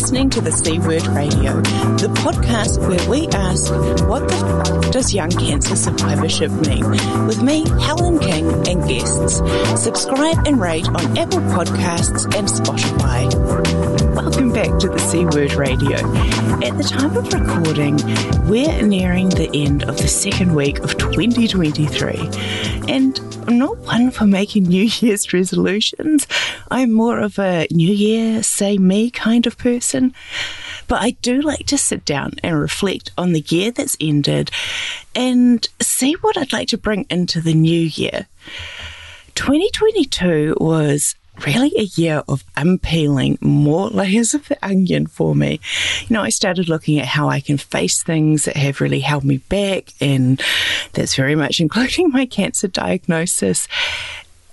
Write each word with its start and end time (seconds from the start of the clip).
listening 0.00 0.30
to 0.30 0.40
the 0.40 0.50
C 0.50 0.78
Word 0.78 1.06
Radio, 1.08 1.60
the 1.60 2.08
podcast 2.24 2.78
where 2.88 3.06
we 3.10 3.28
ask, 3.28 3.70
what 4.08 4.26
the 4.26 4.34
f- 4.86 4.92
does 4.92 5.12
young 5.12 5.28
cancer 5.28 5.76
survivorship 5.76 6.50
mean? 6.50 6.88
With 7.26 7.42
me, 7.42 7.68
Helen 7.78 8.18
King, 8.18 8.46
and 8.66 8.88
guests. 8.88 9.42
Subscribe 9.78 10.46
and 10.46 10.58
rate 10.58 10.88
on 10.88 11.18
Apple 11.18 11.40
Podcasts 11.40 12.24
and 12.34 12.48
Spotify. 12.48 14.09
Welcome 14.22 14.52
back 14.52 14.78
to 14.80 14.88
the 14.90 14.98
C 14.98 15.24
Word 15.24 15.54
Radio. 15.54 15.96
At 16.62 16.76
the 16.76 16.84
time 16.86 17.16
of 17.16 17.32
recording, 17.32 17.96
we're 18.46 18.82
nearing 18.82 19.30
the 19.30 19.48
end 19.54 19.84
of 19.84 19.96
the 19.96 20.08
second 20.08 20.54
week 20.54 20.78
of 20.80 20.98
2023. 20.98 22.28
And 22.86 23.18
I'm 23.48 23.58
not 23.58 23.78
one 23.78 24.10
for 24.10 24.26
making 24.26 24.64
New 24.64 24.84
Year's 24.84 25.32
resolutions. 25.32 26.26
I'm 26.70 26.92
more 26.92 27.18
of 27.18 27.38
a 27.38 27.66
New 27.70 27.90
Year, 27.90 28.42
say 28.42 28.76
me 28.76 29.10
kind 29.10 29.46
of 29.46 29.56
person. 29.56 30.14
But 30.86 31.00
I 31.00 31.12
do 31.22 31.40
like 31.40 31.64
to 31.68 31.78
sit 31.78 32.04
down 32.04 32.34
and 32.42 32.60
reflect 32.60 33.12
on 33.16 33.32
the 33.32 33.40
year 33.48 33.70
that's 33.70 33.96
ended 33.98 34.50
and 35.14 35.66
see 35.80 36.12
what 36.12 36.36
I'd 36.36 36.52
like 36.52 36.68
to 36.68 36.78
bring 36.78 37.06
into 37.08 37.40
the 37.40 37.54
new 37.54 37.80
year. 37.80 38.26
2022 39.34 40.58
was 40.60 41.14
really 41.46 41.72
a 41.76 41.82
year 41.82 42.22
of 42.28 42.44
unpeeling 42.56 43.38
more 43.40 43.88
layers 43.90 44.34
of 44.34 44.48
the 44.48 44.58
onion 44.64 45.06
for 45.06 45.34
me. 45.34 45.60
You 46.08 46.14
know, 46.14 46.22
I 46.22 46.30
started 46.30 46.68
looking 46.68 46.98
at 46.98 47.06
how 47.06 47.28
I 47.28 47.40
can 47.40 47.58
face 47.58 48.02
things 48.02 48.44
that 48.44 48.56
have 48.56 48.80
really 48.80 49.00
held 49.00 49.24
me 49.24 49.38
back, 49.38 49.92
and 50.00 50.42
that's 50.92 51.14
very 51.14 51.34
much 51.34 51.60
including 51.60 52.10
my 52.10 52.26
cancer 52.26 52.68
diagnosis. 52.68 53.68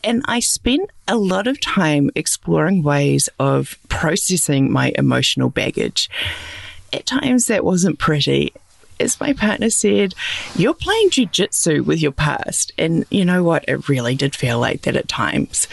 And 0.04 0.24
I 0.26 0.40
spent 0.40 0.90
a 1.08 1.18
lot 1.18 1.48
of 1.48 1.60
time 1.60 2.12
exploring 2.16 2.84
ways 2.84 3.30
of 3.40 3.78
processing 3.90 4.72
my 4.72 4.94
emotional 4.96 5.50
baggage. 5.50 6.10
At 6.94 7.06
times, 7.06 7.48
that 7.48 7.66
wasn't 7.66 8.00
pretty. 8.00 8.54
As 9.00 9.20
my 9.20 9.34
partner 9.34 9.70
said, 9.70 10.16
you're 10.56 10.74
playing 10.74 11.10
jujitsu 11.10 11.86
with 11.86 12.02
your 12.02 12.12
past. 12.12 12.72
And 12.78 13.06
you 13.10 13.26
know 13.26 13.44
what? 13.44 13.66
It 13.68 13.90
really 13.90 14.16
did 14.16 14.36
feel 14.36 14.60
like 14.60 14.84
that 14.84 14.96
at 14.96 15.08
times. 15.08 15.68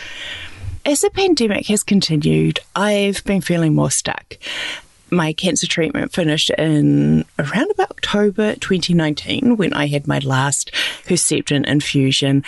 As 0.86 1.00
the 1.00 1.08
pandemic 1.08 1.66
has 1.68 1.82
continued, 1.82 2.60
I've 2.76 3.24
been 3.24 3.40
feeling 3.40 3.74
more 3.74 3.90
stuck. 3.90 4.36
My 5.10 5.32
cancer 5.32 5.66
treatment 5.66 6.12
finished 6.12 6.50
in 6.50 7.24
around 7.38 7.70
about 7.70 7.90
October 7.90 8.54
2019 8.56 9.56
when 9.56 9.72
I 9.72 9.86
had 9.86 10.06
my 10.06 10.18
last 10.18 10.72
Herceptin 11.06 11.66
infusion. 11.66 12.44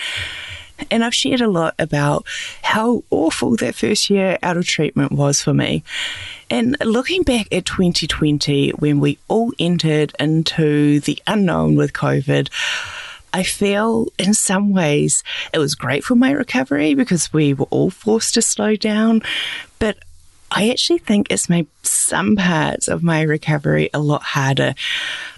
And 0.90 1.02
I've 1.02 1.14
shared 1.14 1.40
a 1.40 1.48
lot 1.48 1.74
about 1.78 2.26
how 2.60 3.04
awful 3.08 3.56
that 3.56 3.74
first 3.74 4.10
year 4.10 4.36
out 4.42 4.58
of 4.58 4.66
treatment 4.66 5.12
was 5.12 5.42
for 5.42 5.54
me. 5.54 5.82
And 6.50 6.76
looking 6.84 7.22
back 7.22 7.46
at 7.50 7.64
2020, 7.64 8.72
when 8.72 9.00
we 9.00 9.18
all 9.28 9.54
entered 9.58 10.12
into 10.20 11.00
the 11.00 11.18
unknown 11.26 11.74
with 11.74 11.94
COVID, 11.94 12.50
I 13.32 13.42
feel 13.42 14.08
in 14.18 14.34
some 14.34 14.72
ways 14.72 15.22
it 15.52 15.58
was 15.58 15.74
great 15.74 16.04
for 16.04 16.14
my 16.14 16.30
recovery 16.30 16.94
because 16.94 17.32
we 17.32 17.54
were 17.54 17.66
all 17.70 17.90
forced 17.90 18.34
to 18.34 18.42
slow 18.42 18.76
down. 18.76 19.22
But 19.78 19.98
I 20.50 20.70
actually 20.70 20.98
think 20.98 21.30
it's 21.30 21.48
made 21.48 21.66
some 21.82 22.36
parts 22.36 22.88
of 22.88 23.02
my 23.02 23.22
recovery 23.22 23.90
a 23.92 23.98
lot 23.98 24.22
harder. 24.22 24.74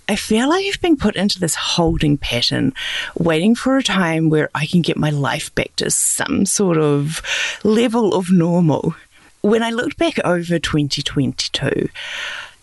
I 0.09 0.17
feel 0.17 0.49
like 0.49 0.65
I've 0.65 0.81
been 0.81 0.97
put 0.97 1.17
into 1.17 1.39
this 1.39 1.55
holding 1.55 2.17
pattern, 2.17 2.73
waiting 3.19 3.55
for 3.55 3.77
a 3.77 3.83
time 3.83 4.31
where 4.31 4.49
I 4.55 4.67
can 4.67 4.81
get 4.81 4.97
my 4.97 5.11
life 5.11 5.55
back 5.55 5.77
to 5.77 5.91
some 5.91 6.47
sort 6.47 6.79
of 6.79 7.23
level 7.63 8.15
of 8.15 8.31
normal. 8.31 8.95
When 9.43 9.63
I 9.63 9.71
looked 9.71 9.99
back 9.99 10.19
over 10.25 10.59
2022, 10.59 11.89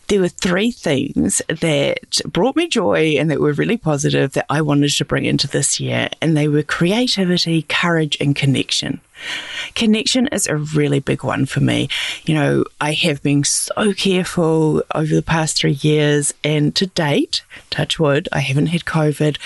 there 0.08 0.22
were 0.22 0.28
three 0.28 0.72
themes 0.72 1.42
that 1.48 2.22
brought 2.26 2.56
me 2.56 2.68
joy 2.68 3.16
and 3.18 3.32
that 3.32 3.42
were 3.42 3.54
really 3.54 3.78
positive 3.78 4.34
that 4.34 4.46
I 4.50 4.62
wanted 4.62 4.92
to 4.92 5.06
bring 5.06 5.26
into 5.26 5.48
this 5.48 5.80
year. 5.80 6.10
And 6.22 6.36
they 6.36 6.48
were 6.48 6.64
creativity, 6.64 7.64
courage, 7.64 8.18
and 8.20 8.36
connection. 8.36 9.02
Connection 9.74 10.28
is 10.28 10.48
a 10.48 10.58
really 10.58 11.00
big 11.00 11.24
one 11.24 11.46
for 11.46 11.62
me. 11.62 11.90
You 12.26 12.36
know, 12.36 12.66
I 12.80 12.94
have 12.94 13.24
been 13.24 13.44
so 13.44 13.94
careful 13.94 14.84
over 14.94 15.16
the 15.16 15.22
past 15.22 15.58
three 15.58 15.80
years, 15.82 16.34
and 16.44 16.76
to 16.76 16.88
date, 16.88 17.42
touch 17.70 18.00
wood, 18.00 18.28
I 18.32 18.40
haven't 18.40 18.68
had 18.68 18.86
COVID. 18.86 19.38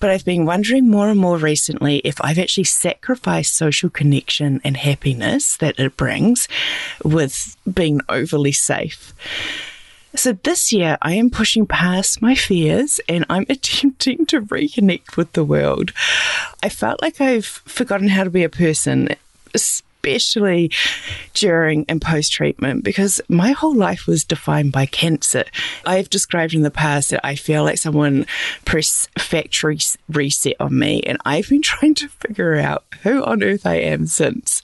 But 0.00 0.10
I've 0.10 0.24
been 0.24 0.44
wondering 0.44 0.88
more 0.88 1.08
and 1.08 1.18
more 1.18 1.38
recently 1.38 1.98
if 1.98 2.20
I've 2.20 2.38
actually 2.38 2.64
sacrificed 2.64 3.56
social 3.56 3.90
connection 3.90 4.60
and 4.64 4.76
happiness 4.76 5.56
that 5.58 5.78
it 5.78 5.96
brings 5.96 6.48
with 7.02 7.56
being 7.72 8.00
overly 8.08 8.52
safe. 8.52 9.14
So 10.16 10.32
this 10.32 10.72
year, 10.72 10.96
I 11.02 11.14
am 11.14 11.28
pushing 11.28 11.66
past 11.66 12.22
my 12.22 12.36
fears 12.36 13.00
and 13.08 13.24
I'm 13.28 13.46
attempting 13.48 14.26
to 14.26 14.42
reconnect 14.42 15.16
with 15.16 15.32
the 15.32 15.44
world. 15.44 15.92
I 16.62 16.68
felt 16.68 17.02
like 17.02 17.20
I've 17.20 17.46
forgotten 17.46 18.08
how 18.08 18.24
to 18.24 18.30
be 18.30 18.44
a 18.44 18.48
person, 18.48 19.08
especially 20.04 20.70
during 21.32 21.84
and 21.88 22.00
post 22.00 22.32
treatment, 22.32 22.84
because 22.84 23.20
my 23.28 23.52
whole 23.52 23.74
life 23.74 24.06
was 24.06 24.24
defined 24.24 24.72
by 24.72 24.86
cancer. 24.86 25.44
I've 25.84 26.10
described 26.10 26.54
in 26.54 26.62
the 26.62 26.70
past 26.70 27.10
that 27.10 27.24
I 27.24 27.34
feel 27.34 27.64
like 27.64 27.78
someone 27.78 28.26
pressed 28.64 29.08
factory 29.18 29.78
reset 30.08 30.56
on 30.60 30.78
me, 30.78 31.02
and 31.02 31.18
I've 31.24 31.48
been 31.48 31.62
trying 31.74 31.94
to 31.96 32.08
figure 32.08 32.56
out 32.56 32.84
who 33.02 33.24
on 33.24 33.42
earth 33.42 33.66
I 33.66 33.76
am 33.76 34.06
since. 34.06 34.62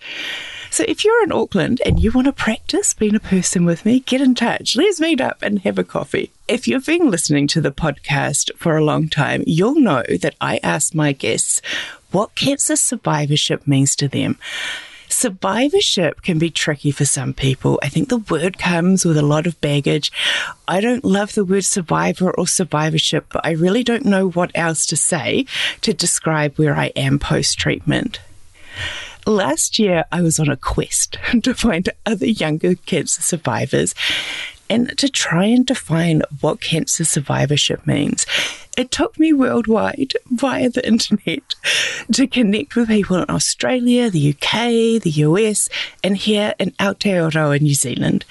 So 0.72 0.84
if 0.86 1.04
you're 1.04 1.24
in 1.24 1.32
Auckland 1.32 1.82
and 1.84 1.98
you 1.98 2.12
want 2.12 2.26
to 2.26 2.32
practice 2.32 2.94
being 2.94 3.16
a 3.16 3.20
person 3.20 3.64
with 3.64 3.84
me, 3.84 4.00
get 4.00 4.20
in 4.20 4.36
touch. 4.36 4.76
Let's 4.76 5.00
meet 5.00 5.20
up 5.20 5.42
and 5.42 5.58
have 5.60 5.80
a 5.80 5.84
coffee. 5.84 6.30
If 6.46 6.68
you've 6.68 6.86
been 6.86 7.10
listening 7.10 7.48
to 7.48 7.60
the 7.60 7.72
podcast 7.72 8.54
for 8.56 8.76
a 8.76 8.84
long 8.84 9.08
time, 9.08 9.42
you'll 9.48 9.80
know 9.80 10.04
that 10.22 10.36
I 10.40 10.60
ask 10.62 10.94
my 10.94 11.10
guests 11.10 11.60
what 12.12 12.36
cancer 12.36 12.76
survivorship 12.76 13.66
means 13.66 13.96
to 13.96 14.06
them. 14.06 14.38
Survivorship 15.20 16.22
can 16.22 16.38
be 16.38 16.48
tricky 16.48 16.90
for 16.90 17.04
some 17.04 17.34
people. 17.34 17.78
I 17.82 17.90
think 17.90 18.08
the 18.08 18.16
word 18.16 18.56
comes 18.56 19.04
with 19.04 19.18
a 19.18 19.22
lot 19.22 19.46
of 19.46 19.60
baggage. 19.60 20.10
I 20.66 20.80
don't 20.80 21.04
love 21.04 21.34
the 21.34 21.44
word 21.44 21.66
survivor 21.66 22.30
or 22.30 22.46
survivorship, 22.46 23.26
but 23.30 23.44
I 23.44 23.50
really 23.50 23.84
don't 23.84 24.06
know 24.06 24.30
what 24.30 24.50
else 24.54 24.86
to 24.86 24.96
say 24.96 25.44
to 25.82 25.92
describe 25.92 26.56
where 26.56 26.74
I 26.74 26.86
am 26.96 27.18
post 27.18 27.58
treatment. 27.58 28.18
Last 29.26 29.78
year, 29.78 30.06
I 30.10 30.22
was 30.22 30.40
on 30.40 30.48
a 30.48 30.56
quest 30.56 31.18
to 31.42 31.52
find 31.52 31.90
other 32.06 32.26
younger 32.26 32.74
cancer 32.74 33.20
survivors 33.20 33.94
and 34.70 34.96
to 34.96 35.10
try 35.10 35.44
and 35.44 35.66
define 35.66 36.22
what 36.40 36.62
cancer 36.62 37.04
survivorship 37.04 37.86
means. 37.86 38.24
It 38.80 38.90
took 38.90 39.18
me 39.18 39.34
worldwide 39.34 40.14
via 40.30 40.70
the 40.70 40.86
internet 40.88 41.54
to 42.14 42.26
connect 42.26 42.74
with 42.74 42.88
people 42.88 43.16
in 43.16 43.28
Australia, 43.28 44.08
the 44.08 44.30
UK, 44.30 45.02
the 45.02 45.12
US, 45.16 45.68
and 46.02 46.16
here 46.16 46.54
in 46.58 46.70
Aotearoa, 46.80 47.60
New 47.60 47.74
Zealand. 47.74 48.24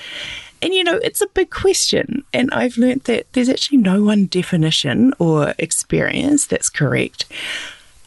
And 0.59 0.73
you 0.73 0.83
know, 0.83 0.95
it's 1.03 1.21
a 1.21 1.27
big 1.27 1.51
question. 1.51 2.23
And 2.33 2.49
I've 2.51 2.77
learned 2.77 3.03
that 3.03 3.31
there's 3.33 3.47
actually 3.47 3.77
no 3.77 4.01
one 4.01 4.25
definition 4.25 5.13
or 5.19 5.53
experience 5.59 6.47
that's 6.47 6.71
correct. 6.71 7.25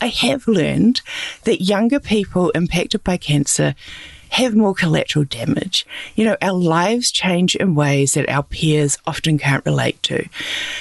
I 0.01 0.09
have 0.09 0.49
learned 0.49 1.01
that 1.45 1.63
younger 1.63 2.01
people 2.01 2.51
impacted 2.57 3.05
by 3.05 3.19
cancer 3.19 3.77
have 4.33 4.57
more 4.57 4.75
collateral 4.75 5.27
damage. 5.27 5.87
You 6.17 6.25
know, 6.25 6.37
our 6.41 6.55
lives 6.55 7.11
change 7.11 7.55
in 7.55 7.75
ways 7.75 8.15
that 8.15 8.29
our 8.31 8.43
peers 8.43 8.97
often 9.07 9.39
can't 9.39 9.65
relate 9.67 10.03
to. 10.05 10.27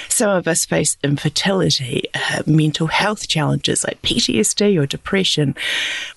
Some 0.08 0.30
of 0.30 0.48
us 0.48 0.64
face 0.64 0.96
infertility, 1.04 2.04
uh, 2.14 2.42
mental 2.46 2.86
health 2.86 3.28
challenges 3.28 3.84
like 3.84 4.00
PTSD 4.00 4.80
or 4.80 4.86
depression. 4.86 5.54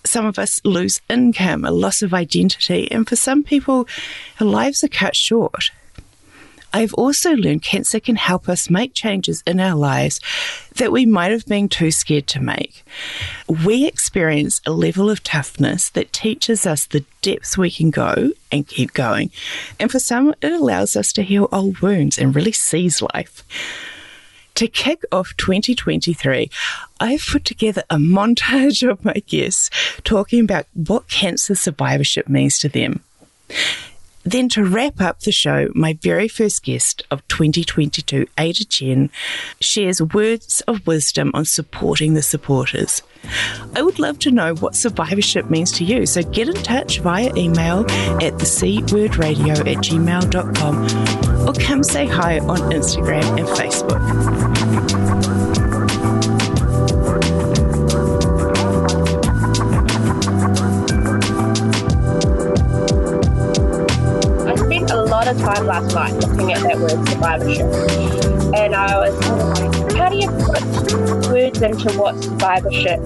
Some 0.05 0.25
of 0.25 0.39
us 0.39 0.61
lose 0.63 1.01
income, 1.09 1.65
a 1.65 1.71
loss 1.71 2.01
of 2.01 2.13
identity, 2.13 2.89
and 2.89 3.07
for 3.07 3.17
some 3.17 3.43
people, 3.43 3.85
our 4.39 4.47
lives 4.47 4.83
are 4.83 4.87
cut 4.87 5.15
short. 5.15 5.71
I've 6.75 6.93
also 6.95 7.31
learned 7.31 7.61
cancer 7.61 8.01
can 8.01 8.17
help 8.17 8.49
us 8.49 8.69
make 8.69 8.93
changes 8.93 9.41
in 9.47 9.61
our 9.61 9.77
lives 9.77 10.19
that 10.75 10.91
we 10.91 11.05
might 11.05 11.31
have 11.31 11.45
been 11.45 11.69
too 11.69 11.89
scared 11.89 12.27
to 12.27 12.41
make. 12.41 12.83
We 13.47 13.87
experience 13.87 14.59
a 14.65 14.71
level 14.71 15.09
of 15.09 15.23
toughness 15.23 15.87
that 15.91 16.11
teaches 16.11 16.65
us 16.65 16.85
the 16.85 17.05
depths 17.21 17.57
we 17.57 17.71
can 17.71 17.91
go 17.91 18.31
and 18.51 18.67
keep 18.67 18.91
going. 18.91 19.31
And 19.79 19.89
for 19.89 19.99
some, 19.99 20.35
it 20.41 20.51
allows 20.51 20.97
us 20.97 21.13
to 21.13 21.23
heal 21.23 21.47
old 21.49 21.79
wounds 21.79 22.19
and 22.19 22.35
really 22.35 22.51
seize 22.51 23.01
life. 23.01 23.41
To 24.55 24.67
kick 24.67 25.03
off 25.13 25.31
2023, 25.37 26.49
I've 26.99 27.25
put 27.25 27.45
together 27.45 27.83
a 27.89 27.95
montage 27.95 28.85
of 28.85 29.05
my 29.05 29.23
guests 29.27 29.69
talking 30.03 30.41
about 30.41 30.65
what 30.73 31.07
cancer 31.07 31.55
survivorship 31.55 32.27
means 32.27 32.59
to 32.59 32.67
them. 32.67 32.99
Then, 34.25 34.49
to 34.49 34.65
wrap 34.65 34.99
up 34.99 35.19
the 35.19 35.31
show, 35.31 35.69
my 35.75 35.93
very 36.01 36.27
first 36.27 36.63
guest 36.63 37.03
of 37.11 37.25
2022, 37.27 38.25
Ada 38.39 38.65
Chen, 38.65 39.11
shares 39.61 40.01
words 40.01 40.61
of 40.61 40.85
wisdom 40.87 41.29
on 41.35 41.45
supporting 41.45 42.15
the 42.15 42.23
supporters. 42.23 43.03
I 43.75 43.83
would 43.83 43.99
love 43.99 44.17
to 44.19 44.31
know 44.31 44.55
what 44.55 44.75
survivorship 44.75 45.49
means 45.49 45.71
to 45.73 45.83
you, 45.83 46.07
so 46.07 46.23
get 46.23 46.49
in 46.49 46.55
touch 46.55 46.99
via 46.99 47.31
email 47.35 47.85
at 48.21 48.39
the 48.39 48.45
C 48.45 48.77
at 48.77 48.83
gmail.com 49.77 51.47
or 51.47 51.53
come 51.53 51.83
say 51.83 52.07
hi 52.07 52.39
on 52.39 52.57
Instagram 52.71 53.37
and 53.37 53.47
Facebook. 53.47 54.84
Lot 65.25 65.35
of 65.35 65.41
time 65.41 65.65
last 65.65 65.95
night 65.95 66.13
looking 66.13 66.53
at 66.53 66.61
that 66.61 66.77
word 66.77 67.07
survivorship. 67.09 67.65
And 68.55 68.75
I 68.75 68.97
was 68.99 69.95
how 69.95 70.09
do 70.09 70.17
you 70.17 70.27
put 70.29 71.31
words 71.31 71.61
into 71.61 71.91
what 71.97 72.21
survivorship 72.21 72.99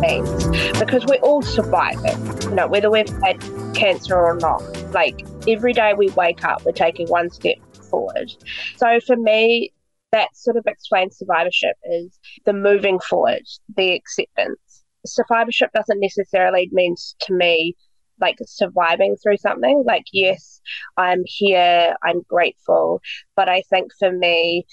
means? 0.00 0.78
Because 0.78 1.04
we're 1.04 1.20
all 1.20 1.42
surviving, 1.42 2.18
you 2.42 2.54
know, 2.54 2.66
whether 2.66 2.90
we've 2.90 3.08
had 3.22 3.40
cancer 3.74 4.16
or 4.16 4.36
not. 4.36 4.62
Like 4.92 5.26
every 5.46 5.74
day 5.74 5.92
we 5.92 6.08
wake 6.10 6.44
up, 6.44 6.64
we're 6.64 6.72
taking 6.72 7.08
one 7.08 7.28
step 7.30 7.56
forward. 7.90 8.32
So 8.76 8.98
for 9.00 9.16
me, 9.16 9.72
that 10.12 10.34
sort 10.34 10.56
of 10.56 10.64
explains 10.66 11.18
survivorship 11.18 11.76
is 11.84 12.18
the 12.46 12.54
moving 12.54 13.00
forward, 13.00 13.42
the 13.76 13.92
acceptance. 13.92 14.84
Survivorship 15.04 15.70
doesn't 15.74 16.00
necessarily 16.00 16.70
mean 16.72 16.94
to 17.20 17.34
me 17.34 17.76
like 18.20 18.36
surviving 18.46 19.16
through 19.22 19.38
something. 19.38 19.84
Like, 19.86 20.04
yes, 20.12 20.60
I'm 20.96 21.22
here, 21.24 21.94
I'm 22.02 22.22
grateful. 22.28 23.00
But 23.36 23.48
I 23.48 23.62
think 23.70 23.92
for 23.98 24.12
me, 24.12 24.66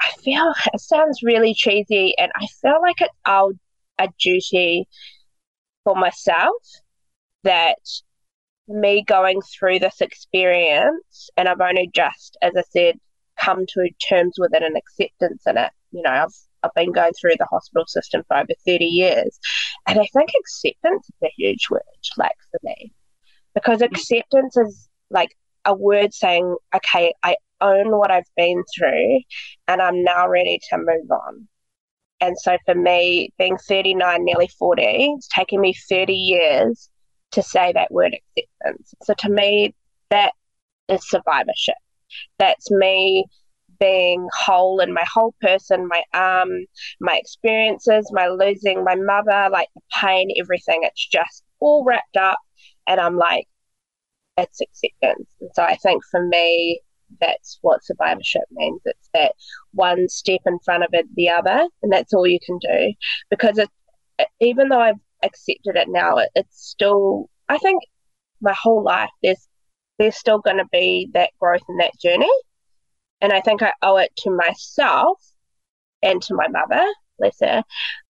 I 0.00 0.10
feel 0.22 0.52
it 0.72 0.80
sounds 0.80 1.22
really 1.22 1.54
cheesy, 1.54 2.14
and 2.18 2.32
I 2.34 2.46
feel 2.62 2.80
like 2.80 3.00
it's 3.00 3.14
our 3.26 3.52
a 3.98 4.08
duty 4.18 4.88
for 5.84 5.94
myself 5.94 6.62
that 7.44 7.76
me 8.66 9.04
going 9.06 9.40
through 9.42 9.78
this 9.78 10.00
experience, 10.00 11.28
and 11.36 11.48
I've 11.48 11.60
only 11.60 11.90
just, 11.94 12.38
as 12.40 12.52
I 12.56 12.62
said, 12.70 12.98
come 13.38 13.66
to 13.66 13.90
terms 14.08 14.36
with 14.38 14.54
it 14.54 14.62
and 14.62 14.76
acceptance 14.76 15.42
in 15.46 15.58
it. 15.58 15.70
You 15.92 16.02
know, 16.02 16.10
I've 16.10 16.34
I've 16.62 16.74
been 16.74 16.92
going 16.92 17.12
through 17.20 17.36
the 17.38 17.46
hospital 17.46 17.86
system 17.86 18.22
for 18.28 18.36
over 18.36 18.52
30 18.66 18.84
years. 18.84 19.38
And 19.86 19.98
I 19.98 20.06
think 20.12 20.30
acceptance 20.38 21.08
is 21.08 21.16
a 21.22 21.32
huge 21.36 21.68
word, 21.70 21.82
like 22.16 22.36
for 22.50 22.60
me, 22.62 22.92
because 23.54 23.80
mm. 23.80 23.86
acceptance 23.86 24.56
is 24.56 24.88
like 25.10 25.36
a 25.64 25.74
word 25.74 26.14
saying, 26.14 26.56
okay, 26.74 27.12
I 27.22 27.36
own 27.60 27.96
what 27.96 28.10
I've 28.10 28.30
been 28.36 28.62
through 28.76 29.20
and 29.68 29.82
I'm 29.82 30.02
now 30.02 30.28
ready 30.28 30.58
to 30.70 30.78
move 30.78 31.10
on. 31.10 31.48
And 32.20 32.38
so 32.38 32.58
for 32.66 32.74
me, 32.74 33.32
being 33.38 33.56
39, 33.56 34.24
nearly 34.24 34.48
40, 34.58 34.82
it's 34.82 35.28
taken 35.28 35.60
me 35.60 35.74
30 35.88 36.12
years 36.12 36.90
to 37.32 37.42
say 37.42 37.72
that 37.72 37.90
word 37.90 38.14
acceptance. 38.14 38.94
So 39.02 39.14
to 39.14 39.30
me, 39.30 39.74
that 40.10 40.32
is 40.88 41.08
survivorship. 41.08 41.76
That's 42.38 42.70
me 42.70 43.24
being 43.80 44.28
whole 44.32 44.80
in 44.80 44.92
my 44.92 45.04
whole 45.12 45.34
person, 45.40 45.88
my 45.88 46.02
arm, 46.12 46.50
my 47.00 47.16
experiences, 47.16 48.10
my 48.12 48.28
losing 48.28 48.84
my 48.84 48.94
mother, 48.94 49.48
like 49.50 49.68
the 49.74 49.80
pain, 50.00 50.28
everything. 50.38 50.80
It's 50.82 51.08
just 51.08 51.42
all 51.58 51.84
wrapped 51.84 52.16
up. 52.16 52.38
And 52.86 53.00
I'm 53.00 53.16
like, 53.16 53.46
it's 54.36 54.60
acceptance. 54.60 55.28
And 55.40 55.50
so 55.54 55.62
I 55.62 55.76
think 55.76 56.02
for 56.10 56.26
me, 56.26 56.80
that's 57.20 57.58
what 57.62 57.84
survivorship 57.84 58.42
means. 58.52 58.80
It's 58.84 59.10
that 59.14 59.32
one 59.72 60.08
step 60.08 60.40
in 60.46 60.58
front 60.64 60.84
of 60.84 60.90
it, 60.92 61.06
the 61.16 61.30
other, 61.30 61.66
and 61.82 61.92
that's 61.92 62.12
all 62.12 62.26
you 62.26 62.38
can 62.44 62.58
do. 62.58 62.92
Because 63.30 63.58
it, 63.58 63.68
even 64.40 64.68
though 64.68 64.80
I've 64.80 65.00
accepted 65.22 65.76
it 65.76 65.88
now, 65.88 66.18
it, 66.18 66.30
it's 66.34 66.68
still, 66.68 67.28
I 67.48 67.58
think 67.58 67.82
my 68.40 68.54
whole 68.54 68.84
life, 68.84 69.10
there's, 69.22 69.48
there's 69.98 70.16
still 70.16 70.38
going 70.38 70.58
to 70.58 70.68
be 70.70 71.10
that 71.14 71.30
growth 71.40 71.62
and 71.68 71.80
that 71.80 71.92
journey. 72.00 72.30
And 73.20 73.32
I 73.32 73.40
think 73.40 73.62
I 73.62 73.72
owe 73.82 73.98
it 73.98 74.12
to 74.18 74.30
myself 74.30 75.20
and 76.02 76.22
to 76.22 76.34
my 76.34 76.48
mother, 76.48 76.86
her, 77.40 77.62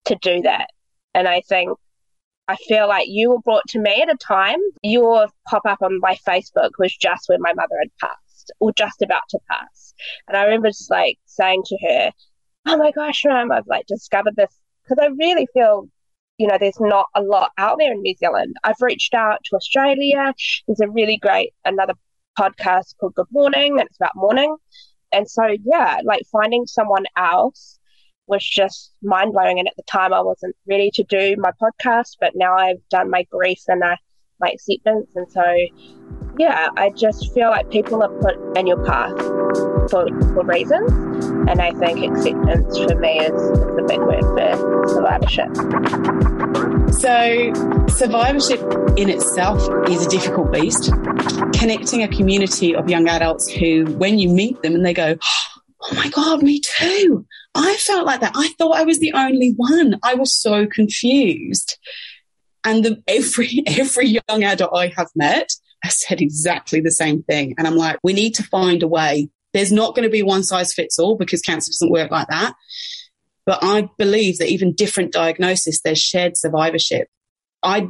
to 0.05 0.17
do 0.23 0.43
that. 0.43 0.69
And 1.15 1.27
I 1.27 1.43
think 1.49 1.77
I 2.51 2.57
feel 2.57 2.89
like 2.89 3.07
you 3.09 3.31
were 3.31 3.41
brought 3.41 3.67
to 3.69 3.79
me 3.79 4.03
at 4.03 4.13
a 4.13 4.17
time. 4.17 4.59
Your 4.83 5.29
pop 5.49 5.63
up 5.67 5.83
on 5.83 6.01
my 6.01 6.17
Facebook 6.27 6.71
was 6.79 6.97
just 6.97 7.29
when 7.29 7.41
my 7.41 7.53
mother 7.53 7.77
had 7.81 7.91
passed 8.01 8.53
or 8.59 8.73
just 8.73 9.03
about 9.03 9.23
to 9.31 9.39
pass. 9.49 9.95
And 10.27 10.37
I 10.37 10.43
remember 10.45 10.69
just 10.69 10.91
like 10.91 11.19
saying 11.27 11.63
to 11.67 11.79
her, 11.87 12.11
Oh 12.67 12.77
my 12.77 12.91
gosh, 12.91 13.25
Mum, 13.25 13.53
I've 13.53 13.67
like 13.67 13.87
discovered 13.87 14.37
this 14.37 14.53
because 14.83 15.03
I 15.03 15.11
really 15.19 15.47
feel, 15.55 15.89
you 16.39 16.47
know, 16.47 16.59
there's 16.59 16.81
not 16.81 17.07
a 17.15 17.23
lot 17.23 17.53
out 17.57 17.79
there 17.79 17.93
in 17.93 18.03
New 18.03 18.15
Zealand. 18.17 18.57
I've 18.65 18.81
reached 18.81 19.15
out 19.15 19.39
to 19.45 19.57
Australia. 19.57 20.35
There's 20.67 20.81
a 20.81 20.91
really 20.91 21.19
great 21.19 21.55
another 21.65 21.95
podcast 22.39 22.97
called 22.99 23.15
Good 23.15 23.27
Mourning 23.31 23.79
and 23.79 23.87
it's 23.87 23.97
about 23.97 24.13
mourning. 24.17 24.57
And 25.13 25.29
so, 25.29 25.43
yeah, 25.65 25.99
like 26.05 26.23
finding 26.31 26.67
someone 26.67 27.05
else 27.17 27.79
was 28.27 28.45
just 28.45 28.93
mind 29.03 29.33
blowing. 29.33 29.59
And 29.59 29.69
at 29.69 29.77
the 29.77 29.83
time, 29.85 30.13
I 30.13 30.21
wasn't 30.21 30.57
ready 30.69 30.91
to 30.95 31.05
do 31.05 31.37
my 31.39 31.51
podcast, 31.61 32.17
but 32.21 32.33
now 32.35 32.57
I've 32.57 32.89
done 32.91 33.11
my 33.11 33.25
grief 33.31 33.61
and 33.69 33.83
I, 33.83 33.97
my 34.41 34.51
acceptance. 34.51 35.11
And 35.17 35.31
so, 35.31 35.43
yeah, 36.39 36.69
I 36.77 36.91
just 36.91 37.33
feel 37.35 37.51
like 37.51 37.71
people 37.71 38.03
are 38.03 38.21
put 38.21 38.57
in 38.57 38.67
your 38.67 38.85
path 38.85 39.40
for, 39.89 40.07
for 40.35 40.45
reasons. 40.45 40.91
And 41.49 41.61
I 41.61 41.73
think 41.73 42.05
acceptance 42.05 42.79
for 42.79 42.95
me 42.97 43.21
is, 43.21 43.59
a 43.79 43.83
big 43.87 44.01
word 44.01 44.23
for 44.23 44.89
survivorship. 44.89 45.55
So, 46.95 47.53
survivorship 47.89 48.61
in 48.97 49.09
itself 49.09 49.63
is 49.89 50.07
a 50.07 50.09
difficult 50.09 50.53
beast. 50.53 50.93
Connecting 51.55 52.03
a 52.03 52.09
community 52.09 52.75
of 52.75 52.89
young 52.91 53.09
adults 53.09 53.51
who, 53.51 53.87
when 53.87 54.19
you 54.19 54.29
meet 54.29 54.63
them 54.63 54.75
and 54.75 54.85
they 54.85 54.95
go, 54.95 55.17
Oh 55.83 55.95
my 55.95 56.09
God, 56.11 56.43
me 56.43 56.61
too. 56.61 57.25
I 57.55 57.75
felt 57.77 58.05
like 58.05 58.21
that. 58.21 58.33
I 58.35 58.49
thought 58.59 58.77
I 58.77 58.85
was 58.85 58.99
the 58.99 59.13
only 59.15 59.55
one. 59.57 59.99
I 60.03 60.15
was 60.15 60.35
so 60.35 60.67
confused. 60.67 61.79
And 62.65 62.85
the, 62.85 63.03
every, 63.09 63.63
every 63.67 64.21
young 64.29 64.45
adult 64.45 64.73
I 64.75 64.93
have 64.97 65.09
met 65.15 65.51
has 65.83 65.99
said 65.99 66.21
exactly 66.21 66.81
the 66.81 66.91
same 66.91 67.23
thing. 67.23 67.55
And 67.57 67.67
I'm 67.67 67.77
like, 67.77 67.99
we 68.03 68.13
need 68.13 68.35
to 68.35 68.43
find 68.43 68.83
a 68.83 68.89
way. 68.89 69.31
There's 69.53 69.73
not 69.73 69.95
going 69.95 70.07
to 70.07 70.13
be 70.13 70.23
one 70.23 70.43
size 70.43 70.73
fits 70.73 70.99
all 70.99 71.17
because 71.17 71.41
cancer 71.41 71.71
doesn't 71.71 71.91
work 71.91 72.11
like 72.11 72.29
that. 72.29 72.55
But 73.47 73.61
I 73.63 73.89
believe 73.99 74.39
that 74.39 74.49
even 74.49 74.75
different 74.75 75.13
diagnosis, 75.13 75.81
there's 75.81 75.99
shared 75.99 76.37
survivorship. 76.37 77.09
I, 77.63 77.89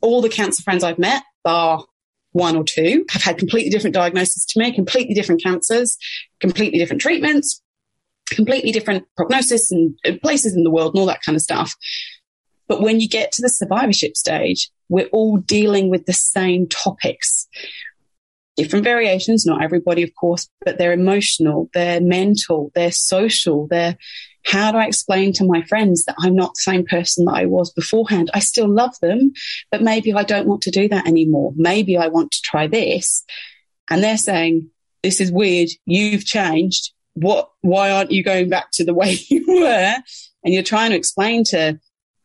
all 0.00 0.22
the 0.22 0.28
cancer 0.28 0.62
friends 0.62 0.82
I've 0.82 0.98
met, 0.98 1.22
bar 1.42 1.84
one 2.32 2.56
or 2.56 2.64
two, 2.64 3.04
have 3.10 3.22
had 3.22 3.38
completely 3.38 3.70
different 3.70 3.94
diagnoses 3.94 4.44
to 4.46 4.58
me, 4.58 4.72
completely 4.72 5.14
different 5.14 5.42
cancers, 5.42 5.96
completely 6.40 6.78
different 6.78 7.02
treatments, 7.02 7.60
completely 8.30 8.72
different 8.72 9.04
prognosis 9.16 9.70
and 9.70 9.98
uh, 10.06 10.12
places 10.22 10.56
in 10.56 10.64
the 10.64 10.70
world 10.70 10.94
and 10.94 11.00
all 11.00 11.06
that 11.06 11.22
kind 11.22 11.36
of 11.36 11.42
stuff. 11.42 11.74
But 12.66 12.80
when 12.80 13.00
you 13.00 13.08
get 13.08 13.30
to 13.32 13.42
the 13.42 13.48
survivorship 13.48 14.16
stage, 14.16 14.70
we're 14.88 15.08
all 15.08 15.36
dealing 15.36 15.90
with 15.90 16.06
the 16.06 16.12
same 16.12 16.66
topics. 16.68 17.46
Different 18.56 18.84
variations, 18.84 19.44
not 19.44 19.62
everybody, 19.62 20.02
of 20.02 20.14
course, 20.14 20.48
but 20.64 20.78
they're 20.78 20.92
emotional, 20.92 21.68
they're 21.74 22.00
mental, 22.00 22.70
they're 22.74 22.92
social, 22.92 23.66
they're 23.66 23.96
how 24.44 24.70
do 24.70 24.78
I 24.78 24.86
explain 24.86 25.32
to 25.34 25.44
my 25.44 25.62
friends 25.62 26.04
that 26.04 26.16
I'm 26.20 26.36
not 26.36 26.54
the 26.54 26.70
same 26.70 26.84
person 26.84 27.24
that 27.24 27.34
I 27.34 27.46
was 27.46 27.72
beforehand? 27.72 28.30
I 28.34 28.40
still 28.40 28.68
love 28.68 28.94
them, 29.00 29.32
but 29.70 29.82
maybe 29.82 30.12
I 30.12 30.22
don't 30.22 30.46
want 30.46 30.62
to 30.62 30.70
do 30.70 30.86
that 30.88 31.06
anymore. 31.06 31.52
Maybe 31.56 31.96
I 31.96 32.08
want 32.08 32.30
to 32.32 32.42
try 32.42 32.66
this. 32.66 33.24
And 33.90 34.02
they're 34.02 34.18
saying, 34.18 34.70
this 35.02 35.20
is 35.20 35.32
weird. 35.32 35.70
You've 35.86 36.26
changed. 36.26 36.92
What, 37.14 37.50
why 37.62 37.90
aren't 37.90 38.10
you 38.10 38.22
going 38.22 38.50
back 38.50 38.70
to 38.74 38.84
the 38.84 38.94
way 38.94 39.16
you 39.28 39.44
were? 39.48 39.94
And 40.44 40.52
you're 40.52 40.62
trying 40.62 40.90
to 40.90 40.96
explain 40.96 41.44
to 41.44 41.80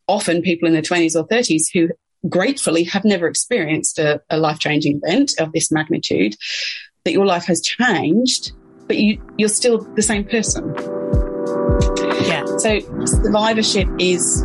often 0.08 0.42
people 0.42 0.68
in 0.68 0.74
their 0.74 0.82
20s 0.82 1.16
or 1.16 1.26
30s 1.28 1.68
who 1.74 1.90
gratefully 2.28 2.84
have 2.84 3.06
never 3.06 3.28
experienced 3.28 4.00
a, 4.00 4.22
a 4.30 4.38
life 4.38 4.60
changing 4.60 5.00
event 5.04 5.34
of 5.40 5.52
this 5.54 5.72
magnitude 5.72 6.36
that 7.06 7.14
your 7.14 7.26
life 7.26 7.46
has 7.46 7.62
changed, 7.62 8.52
but 8.88 8.98
you, 8.98 9.22
you're 9.38 9.50
still 9.50 9.80
the 9.96 10.02
same 10.02 10.26
person. 10.26 10.74
Yeah. 12.28 12.46
So 12.58 12.80
survivorship 13.06 13.88
is 14.00 14.44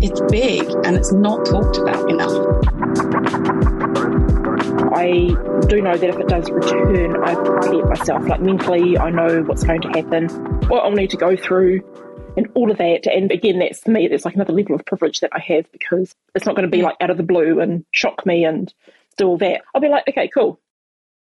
it's 0.00 0.20
big 0.30 0.62
and 0.84 0.96
it's 0.96 1.12
not 1.12 1.44
talked 1.46 1.78
about 1.78 2.08
enough. 2.10 2.32
I 4.94 5.34
do 5.68 5.82
know 5.82 5.96
that 5.96 6.08
if 6.08 6.18
it 6.18 6.28
does 6.28 6.50
return, 6.50 7.22
I 7.22 7.34
prepare 7.34 7.84
myself. 7.86 8.26
Like 8.26 8.40
mentally, 8.40 8.98
I 8.98 9.10
know 9.10 9.42
what's 9.42 9.64
going 9.64 9.80
to 9.82 9.88
happen, 9.88 10.28
what 10.68 10.84
I'll 10.84 10.92
need 10.92 11.10
to 11.10 11.16
go 11.16 11.36
through, 11.36 11.82
and 12.38 12.48
all 12.54 12.70
of 12.70 12.78
that. 12.78 13.08
And 13.08 13.32
again, 13.32 13.58
that's 13.58 13.80
for 13.80 13.90
me, 13.90 14.06
there's 14.06 14.24
like 14.24 14.36
another 14.36 14.52
level 14.52 14.76
of 14.76 14.86
privilege 14.86 15.20
that 15.20 15.32
I 15.32 15.40
have 15.40 15.70
because 15.72 16.14
it's 16.36 16.46
not 16.46 16.54
going 16.54 16.70
to 16.70 16.76
be 16.76 16.82
like 16.82 16.94
out 17.00 17.10
of 17.10 17.16
the 17.16 17.24
blue 17.24 17.58
and 17.58 17.84
shock 17.90 18.24
me 18.24 18.44
and 18.44 18.72
do 19.16 19.26
all 19.26 19.38
that. 19.38 19.62
I'll 19.74 19.80
be 19.80 19.88
like, 19.88 20.04
okay, 20.08 20.30
cool. 20.32 20.60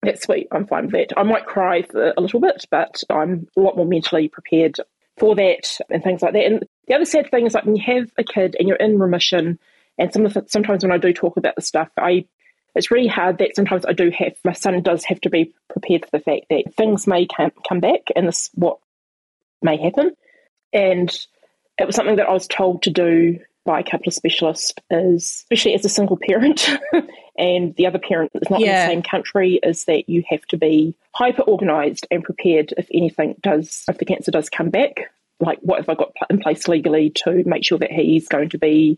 That's 0.03 0.23
sweet. 0.23 0.47
I'm 0.51 0.67
fine 0.67 0.87
with 0.87 0.91
that. 0.91 1.17
I 1.17 1.23
might 1.23 1.45
cry 1.45 1.83
for 1.83 2.13
a 2.15 2.21
little 2.21 2.41
bit, 2.41 2.65
but 2.69 3.01
I'm 3.09 3.47
a 3.55 3.61
lot 3.61 3.77
more 3.77 3.85
mentally 3.85 4.27
prepared 4.27 4.75
for 5.17 5.33
that 5.35 5.79
and 5.89 6.03
things 6.03 6.21
like 6.21 6.33
that. 6.33 6.45
And 6.45 6.67
the 6.87 6.95
other 6.95 7.05
sad 7.05 7.31
thing 7.31 7.45
is 7.45 7.53
like 7.53 7.65
when 7.65 7.77
you 7.77 7.83
have 7.85 8.11
a 8.17 8.23
kid 8.25 8.57
and 8.59 8.67
you're 8.67 8.77
in 8.77 8.99
remission, 8.99 9.59
and 9.97 10.11
some 10.11 10.25
of 10.25 10.33
the, 10.33 10.43
sometimes 10.47 10.83
when 10.83 10.91
I 10.91 10.97
do 10.97 11.13
talk 11.13 11.37
about 11.37 11.55
the 11.55 11.61
stuff, 11.61 11.87
I 11.97 12.25
it's 12.75 12.91
really 12.91 13.07
hard 13.07 13.37
that 13.37 13.55
sometimes 13.55 13.85
I 13.85 13.93
do 13.93 14.11
have 14.11 14.33
my 14.43 14.51
son 14.51 14.79
does 14.83 15.05
have 15.05 15.21
to 15.21 15.29
be 15.29 15.53
prepared 15.69 16.03
for 16.05 16.17
the 16.17 16.23
fact 16.23 16.47
that 16.49 16.75
things 16.75 17.07
may 17.07 17.25
come, 17.25 17.51
come 17.67 17.79
back 17.79 18.01
and 18.15 18.27
this 18.27 18.51
what 18.53 18.77
may 19.63 19.77
happen. 19.77 20.11
And 20.77 21.09
it 21.79 21.85
was 21.85 21.95
something 21.95 22.17
that 22.17 22.27
I 22.27 22.33
was 22.33 22.47
told 22.47 22.83
to 22.83 22.91
do 22.91 23.39
by 23.65 23.81
a 23.81 23.83
couple 23.83 24.07
of 24.07 24.13
specialists 24.13 24.73
is 24.89 25.45
especially 25.51 25.73
as 25.73 25.83
a 25.83 25.89
single 25.89 26.17
parent 26.17 26.69
and 27.37 27.75
the 27.75 27.85
other 27.85 27.99
parent 27.99 28.31
is 28.33 28.49
not 28.49 28.61
yeah. 28.61 28.83
in 28.83 28.87
the 28.87 28.93
same 28.93 29.03
country 29.03 29.59
is 29.61 29.83
that 29.85 30.07
you 30.07 30.23
have 30.29 30.41
to 30.45 30.57
be 30.57 30.95
hyper 31.13 31.41
organized 31.41 32.07
and 32.09 32.23
prepared 32.23 32.73
if 32.77 32.87
anything 32.93 33.35
does 33.41 33.83
if 33.89 33.97
the 33.97 34.05
cancer 34.05 34.31
does 34.31 34.49
come 34.49 34.69
back 34.69 35.11
like 35.41 35.59
what 35.59 35.79
have 35.79 35.89
i 35.89 35.95
got 35.95 36.13
in 36.29 36.39
place 36.39 36.69
legally 36.69 37.09
to 37.09 37.43
make 37.45 37.65
sure 37.65 37.77
that 37.77 37.91
he's 37.91 38.29
going 38.29 38.47
to 38.47 38.57
be 38.57 38.97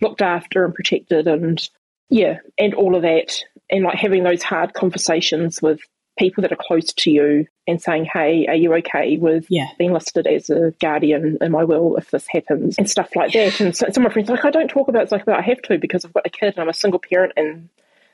looked 0.00 0.22
after 0.22 0.64
and 0.64 0.76
protected 0.76 1.26
and 1.26 1.68
yeah 2.08 2.38
and 2.56 2.72
all 2.72 2.94
of 2.94 3.02
that 3.02 3.42
and 3.68 3.82
like 3.82 3.96
having 3.96 4.22
those 4.22 4.44
hard 4.44 4.74
conversations 4.74 5.60
with 5.60 5.80
people 6.18 6.42
that 6.42 6.52
are 6.52 6.58
close 6.58 6.92
to 6.92 7.10
you 7.10 7.46
and 7.66 7.80
saying, 7.80 8.04
Hey, 8.04 8.46
are 8.46 8.54
you 8.54 8.74
okay 8.74 9.16
with 9.16 9.46
yeah. 9.48 9.68
being 9.78 9.92
listed 9.92 10.26
as 10.26 10.50
a 10.50 10.72
guardian 10.80 11.38
in 11.40 11.52
my 11.52 11.64
will 11.64 11.96
if 11.96 12.10
this 12.10 12.26
happens 12.28 12.76
and 12.78 12.88
stuff 12.88 13.10
like 13.16 13.32
that. 13.32 13.60
And 13.60 13.76
so, 13.76 13.86
some 13.92 14.04
of 14.04 14.10
my 14.10 14.12
friends 14.12 14.28
like, 14.28 14.44
I 14.44 14.50
don't 14.50 14.68
talk 14.68 14.88
about 14.88 15.00
it. 15.00 15.02
It's 15.04 15.12
like, 15.12 15.26
well, 15.26 15.36
I 15.36 15.42
have 15.42 15.62
to 15.62 15.78
because 15.78 16.04
I've 16.04 16.12
got 16.12 16.26
a 16.26 16.30
kid 16.30 16.54
and 16.54 16.58
I'm 16.58 16.68
a 16.68 16.74
single 16.74 17.00
parent 17.00 17.32
and 17.36 17.68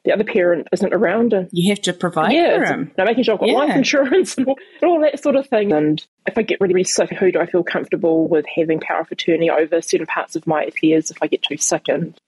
the 0.04 0.12
other 0.12 0.24
parent 0.24 0.68
isn't 0.72 0.94
around. 0.94 1.32
And 1.32 1.48
you 1.52 1.70
have 1.72 1.82
to 1.82 1.92
provide 1.92 2.32
yeah, 2.32 2.56
for 2.56 2.64
him. 2.64 2.92
Now 2.96 3.04
making 3.04 3.24
sure 3.24 3.34
I've 3.34 3.40
got 3.40 3.50
yeah. 3.50 3.54
life 3.56 3.76
insurance 3.76 4.34
and 4.38 4.46
all, 4.46 4.56
and 4.80 4.90
all, 4.90 5.00
that 5.00 5.22
sort 5.22 5.36
of 5.36 5.46
thing. 5.46 5.72
And 5.72 6.04
if 6.26 6.38
I 6.38 6.42
get 6.42 6.60
really, 6.60 6.74
really 6.74 6.84
sick, 6.84 7.10
who 7.10 7.30
do 7.32 7.40
I 7.40 7.46
feel 7.46 7.62
comfortable 7.62 8.26
with 8.26 8.46
having 8.54 8.80
power 8.80 9.00
of 9.00 9.12
attorney 9.12 9.50
over 9.50 9.82
certain 9.82 10.06
parts 10.06 10.36
of 10.36 10.46
my 10.46 10.64
affairs 10.64 11.10
if 11.10 11.18
I 11.20 11.26
get 11.26 11.42
too 11.42 11.56
sick 11.56 11.88
and 11.88 12.18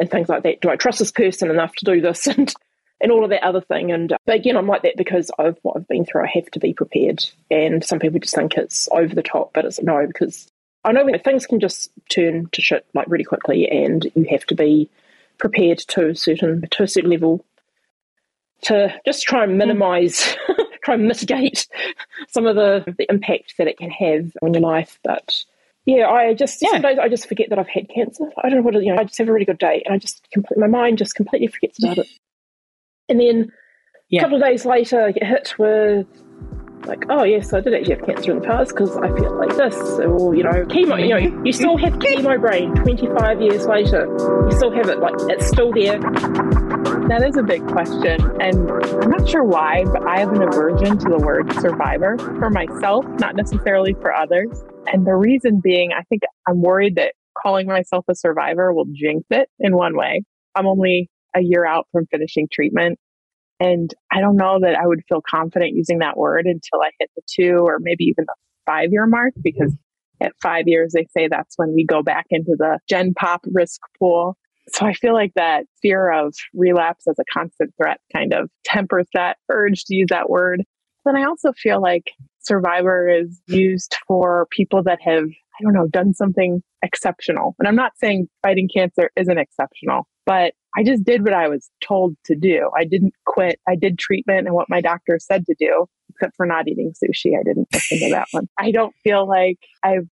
and 0.00 0.08
things 0.08 0.28
like 0.28 0.44
that? 0.44 0.60
Do 0.60 0.70
I 0.70 0.76
trust 0.76 1.00
this 1.00 1.10
person 1.10 1.50
enough 1.50 1.74
to 1.76 1.84
do 1.84 2.00
this? 2.00 2.28
And 2.38 2.54
and 3.00 3.12
all 3.12 3.24
of 3.24 3.30
that 3.30 3.44
other 3.44 3.60
thing. 3.60 3.92
And 3.92 4.14
but 4.26 4.34
again, 4.36 4.56
I'm 4.56 4.66
like 4.66 4.82
that 4.82 4.96
because 4.96 5.30
of 5.38 5.58
what 5.62 5.76
I've 5.76 5.88
been 5.88 6.04
through. 6.04 6.24
I 6.24 6.30
have 6.34 6.50
to 6.52 6.58
be 6.58 6.72
prepared. 6.72 7.24
And 7.50 7.84
some 7.84 7.98
people 7.98 8.20
just 8.20 8.34
think 8.34 8.56
it's 8.56 8.88
over 8.92 9.14
the 9.14 9.22
top, 9.22 9.52
but 9.52 9.64
it's 9.64 9.82
no 9.82 10.06
because 10.06 10.50
I 10.84 10.92
know 10.92 11.06
things 11.22 11.46
can 11.46 11.60
just 11.60 11.90
turn 12.08 12.48
to 12.52 12.62
shit 12.62 12.86
like 12.94 13.08
really 13.08 13.24
quickly, 13.24 13.68
and 13.68 14.10
you 14.14 14.26
have 14.30 14.44
to 14.46 14.54
be 14.54 14.88
prepared 15.38 15.78
to 15.78 16.08
a 16.08 16.14
certain 16.14 16.64
to 16.70 16.82
a 16.82 16.88
certain 16.88 17.10
level 17.10 17.44
to 18.62 18.92
just 19.04 19.22
try 19.22 19.44
and 19.44 19.58
minimize, 19.58 20.36
try 20.84 20.94
and 20.94 21.06
mitigate 21.06 21.66
some 22.28 22.46
of 22.46 22.56
the 22.56 22.94
the 22.98 23.06
impact 23.10 23.54
that 23.58 23.68
it 23.68 23.78
can 23.78 23.90
have 23.90 24.32
on 24.42 24.54
your 24.54 24.62
life, 24.62 24.98
but. 25.04 25.44
Yeah, 25.84 26.06
I 26.06 26.34
just 26.34 26.60
yeah. 26.60 26.72
sometimes 26.72 26.98
I 26.98 27.08
just 27.08 27.26
forget 27.28 27.48
that 27.48 27.58
I've 27.58 27.66
had 27.66 27.88
cancer. 27.88 28.24
I 28.36 28.50
don't 28.50 28.58
know 28.58 28.62
what 28.62 28.74
you 28.74 28.92
know. 28.92 29.00
I 29.00 29.04
just 29.04 29.16
have 29.16 29.28
a 29.30 29.32
really 29.32 29.46
good 29.46 29.58
day, 29.58 29.82
and 29.86 29.94
I 29.94 29.96
just 29.96 30.20
completely, 30.30 30.60
my 30.60 30.66
mind 30.66 30.98
just 30.98 31.14
completely 31.14 31.46
forgets 31.46 31.82
about 31.82 31.96
it. 31.96 32.06
And 33.08 33.20
then 33.20 33.50
yeah. 34.10 34.20
a 34.20 34.24
couple 34.24 34.36
of 34.36 34.42
days 34.42 34.64
later, 34.64 35.02
I 35.02 35.12
get 35.12 35.26
hit 35.26 35.54
with 35.58 36.06
like, 36.86 37.04
oh 37.10 37.24
yes, 37.24 37.52
I 37.52 37.60
did 37.60 37.74
actually 37.74 37.96
have 37.96 38.06
cancer 38.06 38.30
in 38.32 38.40
the 38.40 38.46
past 38.46 38.70
because 38.70 38.96
I 38.96 39.08
feel 39.08 39.36
like 39.36 39.56
this, 39.56 39.74
or 39.98 40.34
you 40.34 40.42
know, 40.42 40.50
chemo. 40.66 41.00
You 41.00 41.08
know, 41.08 41.42
you 41.44 41.52
still 41.52 41.76
have 41.76 41.94
chemo 41.94 42.40
brain. 42.40 42.74
Twenty 42.74 43.06
five 43.18 43.40
years 43.40 43.66
later, 43.66 44.06
you 44.48 44.56
still 44.56 44.72
have 44.72 44.88
it. 44.88 44.98
Like 44.98 45.14
it's 45.28 45.48
still 45.48 45.72
there. 45.72 45.98
That 47.08 47.24
is 47.26 47.36
a 47.36 47.42
big 47.42 47.66
question, 47.68 48.20
and 48.40 48.70
I'm 48.70 49.10
not 49.10 49.28
sure 49.28 49.44
why, 49.44 49.84
but 49.84 50.06
I 50.06 50.18
have 50.20 50.32
an 50.32 50.42
aversion 50.42 50.98
to 50.98 51.08
the 51.08 51.18
word 51.18 51.52
survivor 51.54 52.18
for 52.18 52.50
myself, 52.50 53.04
not 53.18 53.34
necessarily 53.36 53.94
for 53.94 54.12
others. 54.12 54.48
And 54.86 55.06
the 55.06 55.14
reason 55.14 55.60
being, 55.62 55.92
I 55.92 56.02
think 56.08 56.22
I'm 56.46 56.62
worried 56.62 56.96
that 56.96 57.14
calling 57.42 57.66
myself 57.66 58.04
a 58.08 58.14
survivor 58.14 58.72
will 58.72 58.86
jinx 58.92 59.24
it 59.30 59.48
in 59.58 59.76
one 59.76 59.96
way. 59.96 60.22
I'm 60.54 60.66
only 60.66 61.10
a 61.38 61.42
year 61.42 61.66
out 61.66 61.86
from 61.92 62.06
finishing 62.10 62.48
treatment. 62.52 62.98
And 63.60 63.92
I 64.12 64.20
don't 64.20 64.36
know 64.36 64.58
that 64.60 64.76
I 64.76 64.86
would 64.86 65.02
feel 65.08 65.22
confident 65.28 65.74
using 65.74 65.98
that 65.98 66.16
word 66.16 66.46
until 66.46 66.80
I 66.80 66.90
hit 66.98 67.10
the 67.16 67.22
two 67.28 67.58
or 67.64 67.78
maybe 67.80 68.04
even 68.04 68.24
the 68.26 68.34
five 68.66 68.88
year 68.92 69.06
mark 69.06 69.32
mm-hmm. 69.34 69.42
because 69.42 69.74
at 70.20 70.32
five 70.42 70.64
years, 70.66 70.92
they 70.94 71.06
say 71.16 71.28
that's 71.28 71.56
when 71.56 71.74
we 71.74 71.84
go 71.84 72.02
back 72.02 72.26
into 72.30 72.56
the 72.58 72.78
gen 72.88 73.14
pop 73.14 73.44
risk 73.52 73.80
pool. 73.98 74.36
So 74.70 74.84
I 74.84 74.92
feel 74.92 75.14
like 75.14 75.32
that 75.34 75.64
fear 75.80 76.10
of 76.12 76.34
relapse 76.52 77.06
as 77.08 77.18
a 77.18 77.24
constant 77.32 77.72
threat 77.80 78.00
kind 78.14 78.34
of 78.34 78.50
tempers 78.64 79.06
that 79.14 79.38
urge 79.48 79.84
to 79.84 79.94
use 79.94 80.08
that 80.10 80.28
word. 80.28 80.62
Then 81.04 81.16
I 81.16 81.24
also 81.24 81.52
feel 81.52 81.80
like 81.80 82.10
survivor 82.40 83.08
is 83.08 83.40
used 83.46 83.96
for 84.06 84.46
people 84.50 84.82
that 84.82 84.98
have, 85.00 85.24
I 85.58 85.62
don't 85.62 85.72
know, 85.72 85.88
done 85.88 86.14
something 86.14 86.62
exceptional. 86.82 87.54
And 87.58 87.66
I'm 87.66 87.76
not 87.76 87.92
saying 87.98 88.28
fighting 88.42 88.68
cancer 88.72 89.10
isn't 89.16 89.38
exceptional, 89.38 90.06
but 90.24 90.52
I 90.76 90.84
just 90.84 91.04
did 91.04 91.24
what 91.24 91.32
I 91.32 91.48
was 91.48 91.68
told 91.82 92.16
to 92.26 92.36
do. 92.36 92.70
I 92.76 92.84
didn't 92.84 93.14
quit. 93.26 93.58
I 93.66 93.74
did 93.74 93.98
treatment 93.98 94.46
and 94.46 94.54
what 94.54 94.68
my 94.68 94.80
doctor 94.80 95.18
said 95.20 95.44
to 95.46 95.54
do, 95.58 95.86
except 96.10 96.36
for 96.36 96.46
not 96.46 96.68
eating 96.68 96.92
sushi. 96.92 97.32
I 97.38 97.42
didn't 97.42 97.68
listen 97.72 97.98
to 97.98 98.10
that 98.10 98.28
one. 98.30 98.48
I 98.58 98.70
don't 98.70 98.94
feel 99.02 99.26
like 99.26 99.58
I've 99.82 100.06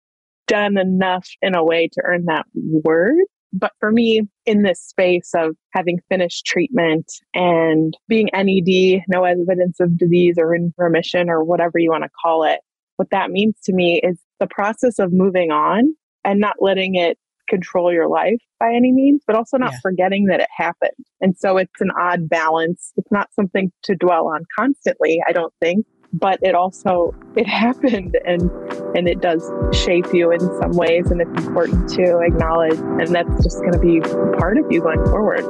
done 0.48 0.78
enough 0.78 1.28
in 1.42 1.54
a 1.54 1.64
way 1.64 1.88
to 1.92 2.02
earn 2.04 2.24
that 2.26 2.46
word. 2.54 3.18
But 3.52 3.72
for 3.80 3.90
me, 3.90 4.22
in 4.44 4.62
this 4.62 4.80
space 4.80 5.30
of 5.34 5.56
having 5.72 5.98
finished 6.08 6.44
treatment 6.44 7.10
and 7.32 7.96
being 8.08 8.28
NED, 8.34 9.02
no 9.08 9.24
evidence 9.24 9.80
of 9.80 9.96
disease 9.96 10.34
or 10.38 10.54
in 10.54 10.74
remission 10.76 11.30
or 11.30 11.44
whatever 11.44 11.78
you 11.78 11.90
want 11.90 12.04
to 12.04 12.10
call 12.22 12.44
it, 12.44 12.60
what 12.96 13.10
that 13.10 13.30
means 13.30 13.54
to 13.64 13.72
me 13.72 14.00
is 14.02 14.18
the 14.40 14.46
process 14.46 14.98
of 14.98 15.12
moving 15.12 15.50
on 15.50 15.94
and 16.24 16.40
not 16.40 16.56
letting 16.60 16.94
it 16.94 17.18
control 17.48 17.92
your 17.92 18.08
life 18.08 18.40
by 18.58 18.72
any 18.74 18.92
means, 18.92 19.22
but 19.26 19.36
also 19.36 19.56
not 19.56 19.72
yeah. 19.72 19.78
forgetting 19.82 20.26
that 20.26 20.40
it 20.40 20.48
happened. 20.54 20.90
And 21.20 21.36
so 21.38 21.56
it's 21.56 21.80
an 21.80 21.90
odd 21.98 22.28
balance. 22.28 22.92
It's 22.96 23.12
not 23.12 23.28
something 23.34 23.70
to 23.84 23.94
dwell 23.94 24.26
on 24.28 24.44
constantly, 24.58 25.22
I 25.26 25.32
don't 25.32 25.52
think, 25.60 25.86
but 26.18 26.38
it 26.42 26.54
also 26.54 27.14
it 27.36 27.46
happened 27.64 28.16
and 28.24 28.50
and 28.96 29.08
it 29.08 29.20
does 29.20 29.50
shape 29.72 30.06
you 30.12 30.30
in 30.30 30.40
some 30.60 30.72
ways 30.72 31.10
and 31.10 31.20
it's 31.20 31.46
important 31.46 31.88
to 31.90 32.18
acknowledge 32.20 32.78
and 32.78 33.14
that's 33.14 33.42
just 33.42 33.58
going 33.60 33.72
to 33.72 33.78
be 33.78 34.00
part 34.38 34.58
of 34.58 34.64
you 34.70 34.80
going 34.80 35.04
forward. 35.06 35.44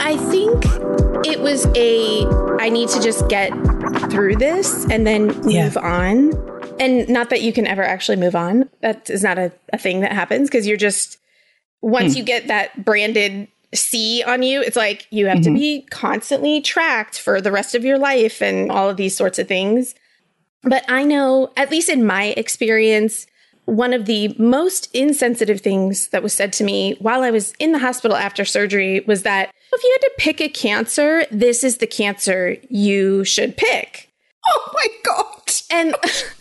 I 0.00 0.16
think 0.16 0.64
it 1.26 1.40
was 1.40 1.66
a 1.74 2.26
I 2.60 2.68
need 2.68 2.88
to 2.90 3.00
just 3.00 3.28
get 3.28 3.50
through 4.10 4.36
this 4.36 4.86
and 4.90 5.06
then 5.06 5.26
move 5.26 5.46
yeah. 5.52 5.72
on 5.76 6.32
and 6.80 7.08
not 7.08 7.30
that 7.30 7.42
you 7.42 7.52
can 7.52 7.66
ever 7.66 7.82
actually 7.82 8.16
move 8.16 8.36
on. 8.36 8.68
That 8.80 9.10
is 9.10 9.22
not 9.22 9.38
a, 9.38 9.52
a 9.72 9.78
thing 9.78 10.00
that 10.00 10.12
happens 10.12 10.48
because 10.48 10.66
you're 10.66 10.76
just, 10.76 11.18
once 11.80 12.12
hmm. 12.12 12.18
you 12.18 12.24
get 12.24 12.48
that 12.48 12.84
branded 12.84 13.48
C 13.74 14.22
on 14.26 14.42
you, 14.42 14.62
it's 14.62 14.76
like 14.76 15.06
you 15.10 15.26
have 15.26 15.38
mm-hmm. 15.38 15.54
to 15.54 15.58
be 15.58 15.82
constantly 15.90 16.60
tracked 16.60 17.18
for 17.18 17.40
the 17.40 17.52
rest 17.52 17.74
of 17.74 17.84
your 17.84 17.98
life 17.98 18.40
and 18.40 18.70
all 18.70 18.88
of 18.88 18.96
these 18.96 19.16
sorts 19.16 19.38
of 19.38 19.48
things. 19.48 19.94
But 20.62 20.84
I 20.88 21.04
know, 21.04 21.52
at 21.56 21.70
least 21.70 21.88
in 21.88 22.06
my 22.06 22.34
experience, 22.36 23.26
one 23.66 23.92
of 23.92 24.06
the 24.06 24.34
most 24.38 24.88
insensitive 24.94 25.60
things 25.60 26.08
that 26.08 26.22
was 26.22 26.32
said 26.32 26.52
to 26.54 26.64
me 26.64 26.96
while 27.00 27.22
I 27.22 27.30
was 27.30 27.52
in 27.58 27.72
the 27.72 27.78
hospital 27.78 28.16
after 28.16 28.44
surgery 28.44 29.00
was 29.00 29.22
that 29.24 29.52
if 29.72 29.82
you 29.84 29.98
had 30.00 30.06
to 30.08 30.14
pick 30.18 30.40
a 30.40 30.48
cancer, 30.48 31.26
this 31.30 31.62
is 31.62 31.76
the 31.76 31.86
cancer 31.86 32.56
you 32.70 33.24
should 33.24 33.56
pick. 33.56 34.10
Oh 34.48 34.72
my 34.72 34.86
God. 35.04 35.24
And 35.70 35.94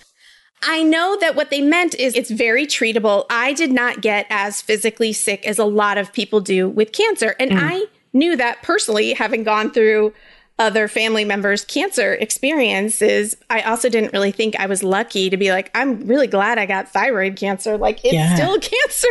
I 0.64 0.84
know 0.84 1.18
that 1.20 1.36
what 1.36 1.50
they 1.50 1.62
meant 1.62 1.96
is 1.96 2.16
it's 2.16 2.32
very 2.32 2.66
treatable. 2.66 3.26
I 3.30 3.54
did 3.54 3.72
not 3.72 4.02
get 4.02 4.26
as 4.30 4.62
physically 4.62 5.14
sick 5.14 5.46
as 5.46 5.60
a 5.60 5.66
lot 5.66 5.98
of 5.98 6.12
people 6.14 6.40
do 6.40 6.68
with 6.68 6.92
cancer. 6.92 7.36
And 7.40 7.52
mm. 7.52 7.60
I 7.62 7.86
knew 8.14 8.36
that 8.36 8.64
personally, 8.64 9.14
having 9.14 9.44
gone 9.44 9.72
through 9.72 10.14
other 10.60 10.88
family 10.88 11.24
members' 11.24 11.64
cancer 11.64 12.14
experiences. 12.14 13.38
I 13.48 13.62
also 13.62 13.90
didn't 13.90 14.12
really 14.12 14.32
think 14.32 14.60
I 14.60 14.66
was 14.66 14.82
lucky 14.82 15.30
to 15.30 15.38
be 15.38 15.52
like, 15.52 15.70
I'm 15.76 16.08
really 16.08 16.26
glad 16.26 16.58
I 16.58 16.66
got 16.66 16.92
thyroid 16.92 17.36
cancer. 17.36 17.78
Like, 17.78 18.04
it's 18.04 18.14
yeah. 18.16 18.34
still 18.34 18.60
cancer, 18.60 19.08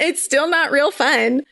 it's 0.00 0.22
still 0.22 0.48
not 0.48 0.70
real 0.70 0.90
fun 0.90 1.42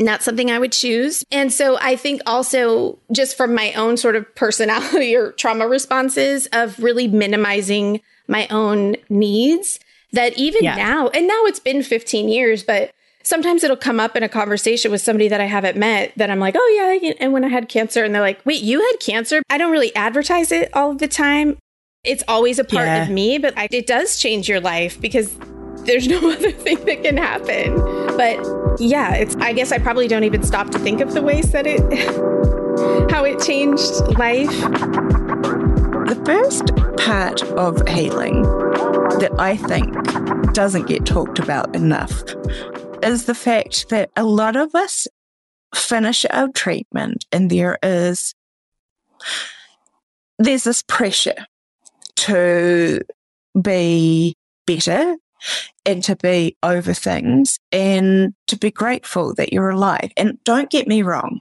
not 0.00 0.22
something 0.22 0.50
I 0.50 0.58
would 0.58 0.72
choose. 0.72 1.24
And 1.30 1.52
so 1.52 1.76
I 1.80 1.96
think 1.96 2.22
also 2.26 2.98
just 3.12 3.36
from 3.36 3.54
my 3.54 3.72
own 3.72 3.96
sort 3.96 4.16
of 4.16 4.32
personality 4.34 5.16
or 5.16 5.32
trauma 5.32 5.66
responses 5.66 6.46
of 6.52 6.78
really 6.78 7.08
minimizing 7.08 8.00
my 8.28 8.46
own 8.48 8.96
needs 9.08 9.80
that 10.12 10.38
even 10.38 10.64
yeah. 10.64 10.76
now, 10.76 11.08
and 11.08 11.26
now 11.26 11.44
it's 11.44 11.58
been 11.58 11.82
15 11.82 12.28
years, 12.28 12.62
but 12.62 12.92
sometimes 13.22 13.62
it'll 13.62 13.76
come 13.76 14.00
up 14.00 14.16
in 14.16 14.22
a 14.22 14.28
conversation 14.28 14.90
with 14.90 15.00
somebody 15.00 15.28
that 15.28 15.40
I 15.40 15.44
haven't 15.44 15.76
met 15.76 16.12
that 16.16 16.30
I'm 16.30 16.38
like, 16.38 16.54
oh, 16.56 16.98
yeah. 17.02 17.12
And 17.20 17.32
when 17.32 17.44
I 17.44 17.48
had 17.48 17.68
cancer, 17.68 18.04
and 18.04 18.14
they're 18.14 18.22
like, 18.22 18.40
wait, 18.46 18.62
you 18.62 18.80
had 18.80 19.00
cancer? 19.00 19.42
I 19.50 19.58
don't 19.58 19.70
really 19.70 19.94
advertise 19.94 20.50
it 20.52 20.70
all 20.74 20.94
the 20.94 21.08
time. 21.08 21.58
It's 22.04 22.24
always 22.28 22.58
a 22.58 22.64
part 22.64 22.86
yeah. 22.86 23.02
of 23.02 23.10
me, 23.10 23.38
but 23.38 23.56
I, 23.58 23.68
it 23.70 23.86
does 23.86 24.18
change 24.18 24.48
your 24.48 24.60
life 24.60 25.00
because 25.00 25.36
there's 25.84 26.08
no 26.08 26.30
other 26.32 26.52
thing 26.52 26.82
that 26.86 27.02
can 27.02 27.16
happen. 27.16 27.76
But 28.16 28.80
yeah, 28.80 29.14
it's, 29.14 29.36
I 29.36 29.52
guess 29.52 29.72
I 29.72 29.78
probably 29.78 30.08
don't 30.08 30.24
even 30.24 30.42
stop 30.42 30.70
to 30.70 30.78
think 30.78 31.00
of 31.00 31.12
the 31.12 31.22
ways 31.22 31.52
that 31.52 31.66
it, 31.66 31.80
how 33.10 33.24
it 33.24 33.40
changed 33.40 34.00
life. 34.18 34.48
The 36.08 36.22
first 36.24 36.70
part 36.98 37.42
of 37.42 37.86
healing 37.88 38.42
that 38.42 39.30
I 39.38 39.56
think 39.56 40.52
doesn't 40.52 40.86
get 40.86 41.06
talked 41.06 41.38
about 41.38 41.74
enough 41.74 42.22
is 43.02 43.24
the 43.24 43.34
fact 43.34 43.88
that 43.90 44.10
a 44.16 44.24
lot 44.24 44.56
of 44.56 44.74
us 44.74 45.06
finish 45.74 46.26
our 46.30 46.48
treatment 46.48 47.24
and 47.30 47.50
there 47.50 47.78
is 47.82 48.34
there's 50.38 50.64
this 50.64 50.82
pressure 50.82 51.46
to 52.16 53.00
be 53.60 54.36
better 54.66 55.16
and 55.86 56.02
to 56.04 56.16
be 56.16 56.56
over 56.62 56.92
things 56.92 57.58
and 57.72 58.34
to 58.46 58.56
be 58.56 58.70
grateful 58.70 59.34
that 59.34 59.52
you're 59.52 59.70
alive. 59.70 60.10
And 60.16 60.38
don't 60.44 60.70
get 60.70 60.86
me 60.86 61.02
wrong, 61.02 61.40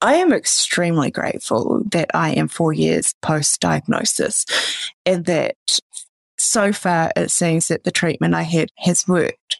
I 0.00 0.14
am 0.14 0.32
extremely 0.32 1.10
grateful 1.10 1.82
that 1.90 2.10
I 2.14 2.30
am 2.30 2.48
four 2.48 2.72
years 2.72 3.14
post 3.20 3.60
diagnosis 3.60 4.46
and 5.04 5.24
that 5.24 5.56
so 6.38 6.72
far 6.72 7.10
it 7.16 7.30
seems 7.30 7.68
that 7.68 7.84
the 7.84 7.90
treatment 7.90 8.34
I 8.34 8.42
had 8.42 8.70
has 8.78 9.08
worked. 9.08 9.56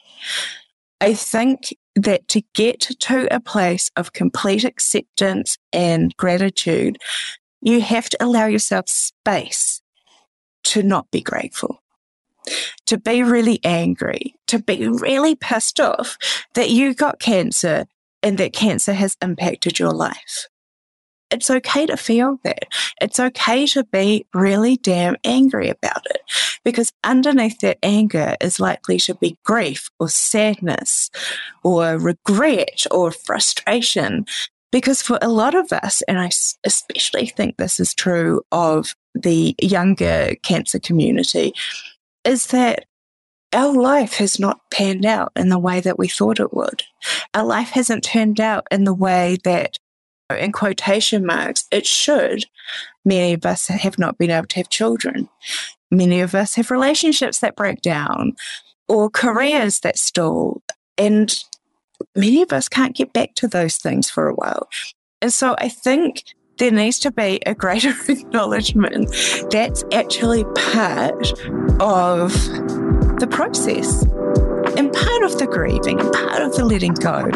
I 1.00 1.14
think 1.14 1.74
that 1.96 2.28
to 2.28 2.42
get 2.54 2.80
to 2.80 3.34
a 3.34 3.40
place 3.40 3.90
of 3.96 4.12
complete 4.12 4.64
acceptance 4.64 5.58
and 5.72 6.16
gratitude, 6.16 6.98
you 7.60 7.80
have 7.80 8.08
to 8.10 8.24
allow 8.24 8.46
yourself 8.46 8.88
space 8.88 9.82
to 10.64 10.82
not 10.82 11.10
be 11.10 11.20
grateful, 11.20 11.82
to 12.86 12.98
be 12.98 13.22
really 13.22 13.58
angry, 13.64 14.34
to 14.46 14.60
be 14.60 14.86
really 14.86 15.34
pissed 15.34 15.80
off 15.80 16.16
that 16.54 16.70
you 16.70 16.94
got 16.94 17.18
cancer 17.18 17.86
and 18.22 18.38
that 18.38 18.52
cancer 18.52 18.92
has 18.92 19.16
impacted 19.22 19.78
your 19.78 19.92
life. 19.92 20.48
It's 21.30 21.50
okay 21.50 21.84
to 21.86 21.96
feel 21.96 22.38
that. 22.44 22.64
It's 23.00 23.20
okay 23.20 23.66
to 23.68 23.84
be 23.84 24.26
really 24.32 24.76
damn 24.76 25.16
angry 25.24 25.68
about 25.68 26.06
it 26.06 26.22
because 26.64 26.92
underneath 27.04 27.60
that 27.60 27.78
anger 27.82 28.34
is 28.40 28.60
likely 28.60 28.98
to 29.00 29.14
be 29.14 29.36
grief 29.44 29.90
or 30.00 30.08
sadness 30.08 31.10
or 31.62 31.98
regret 31.98 32.86
or 32.90 33.10
frustration. 33.10 34.24
Because 34.70 35.02
for 35.02 35.18
a 35.22 35.28
lot 35.28 35.54
of 35.54 35.72
us, 35.72 36.02
and 36.08 36.18
I 36.18 36.30
especially 36.64 37.26
think 37.26 37.56
this 37.56 37.80
is 37.80 37.94
true 37.94 38.42
of 38.52 38.94
the 39.14 39.54
younger 39.60 40.34
cancer 40.42 40.78
community, 40.78 41.52
is 42.24 42.48
that 42.48 42.84
our 43.52 43.72
life 43.72 44.14
has 44.14 44.38
not 44.38 44.60
panned 44.70 45.06
out 45.06 45.32
in 45.34 45.48
the 45.48 45.58
way 45.58 45.80
that 45.80 45.98
we 45.98 46.08
thought 46.08 46.40
it 46.40 46.52
would. 46.52 46.82
Our 47.34 47.44
life 47.44 47.70
hasn't 47.70 48.04
turned 48.04 48.40
out 48.40 48.66
in 48.70 48.84
the 48.84 48.94
way 48.94 49.38
that 49.44 49.78
in 50.30 50.52
quotation 50.52 51.24
marks, 51.24 51.66
it 51.70 51.86
should. 51.86 52.44
Many 53.04 53.32
of 53.32 53.46
us 53.46 53.68
have 53.68 53.98
not 53.98 54.18
been 54.18 54.30
able 54.30 54.46
to 54.48 54.56
have 54.56 54.68
children. 54.68 55.28
Many 55.90 56.20
of 56.20 56.34
us 56.34 56.54
have 56.56 56.70
relationships 56.70 57.38
that 57.38 57.56
break 57.56 57.80
down 57.80 58.36
or 58.88 59.08
careers 59.08 59.80
that 59.80 59.98
stall. 59.98 60.62
And 60.98 61.34
many 62.14 62.42
of 62.42 62.52
us 62.52 62.68
can't 62.68 62.94
get 62.94 63.12
back 63.14 63.34
to 63.36 63.48
those 63.48 63.76
things 63.76 64.10
for 64.10 64.28
a 64.28 64.34
while. 64.34 64.68
And 65.22 65.32
so 65.32 65.56
I 65.58 65.70
think 65.70 66.22
there 66.58 66.70
needs 66.70 66.98
to 67.00 67.10
be 67.10 67.40
a 67.46 67.54
greater 67.54 67.94
acknowledgement 68.08 69.08
that's 69.50 69.84
actually 69.92 70.44
part 70.54 71.32
of 71.80 72.34
the 73.18 73.26
process 73.26 74.02
and 74.78 74.92
part 74.92 75.22
of 75.24 75.36
the 75.38 75.46
grieving 75.46 75.98
and 75.98 76.12
part 76.12 76.40
of 76.40 76.54
the 76.54 76.64
letting 76.64 76.94
go 76.94 77.26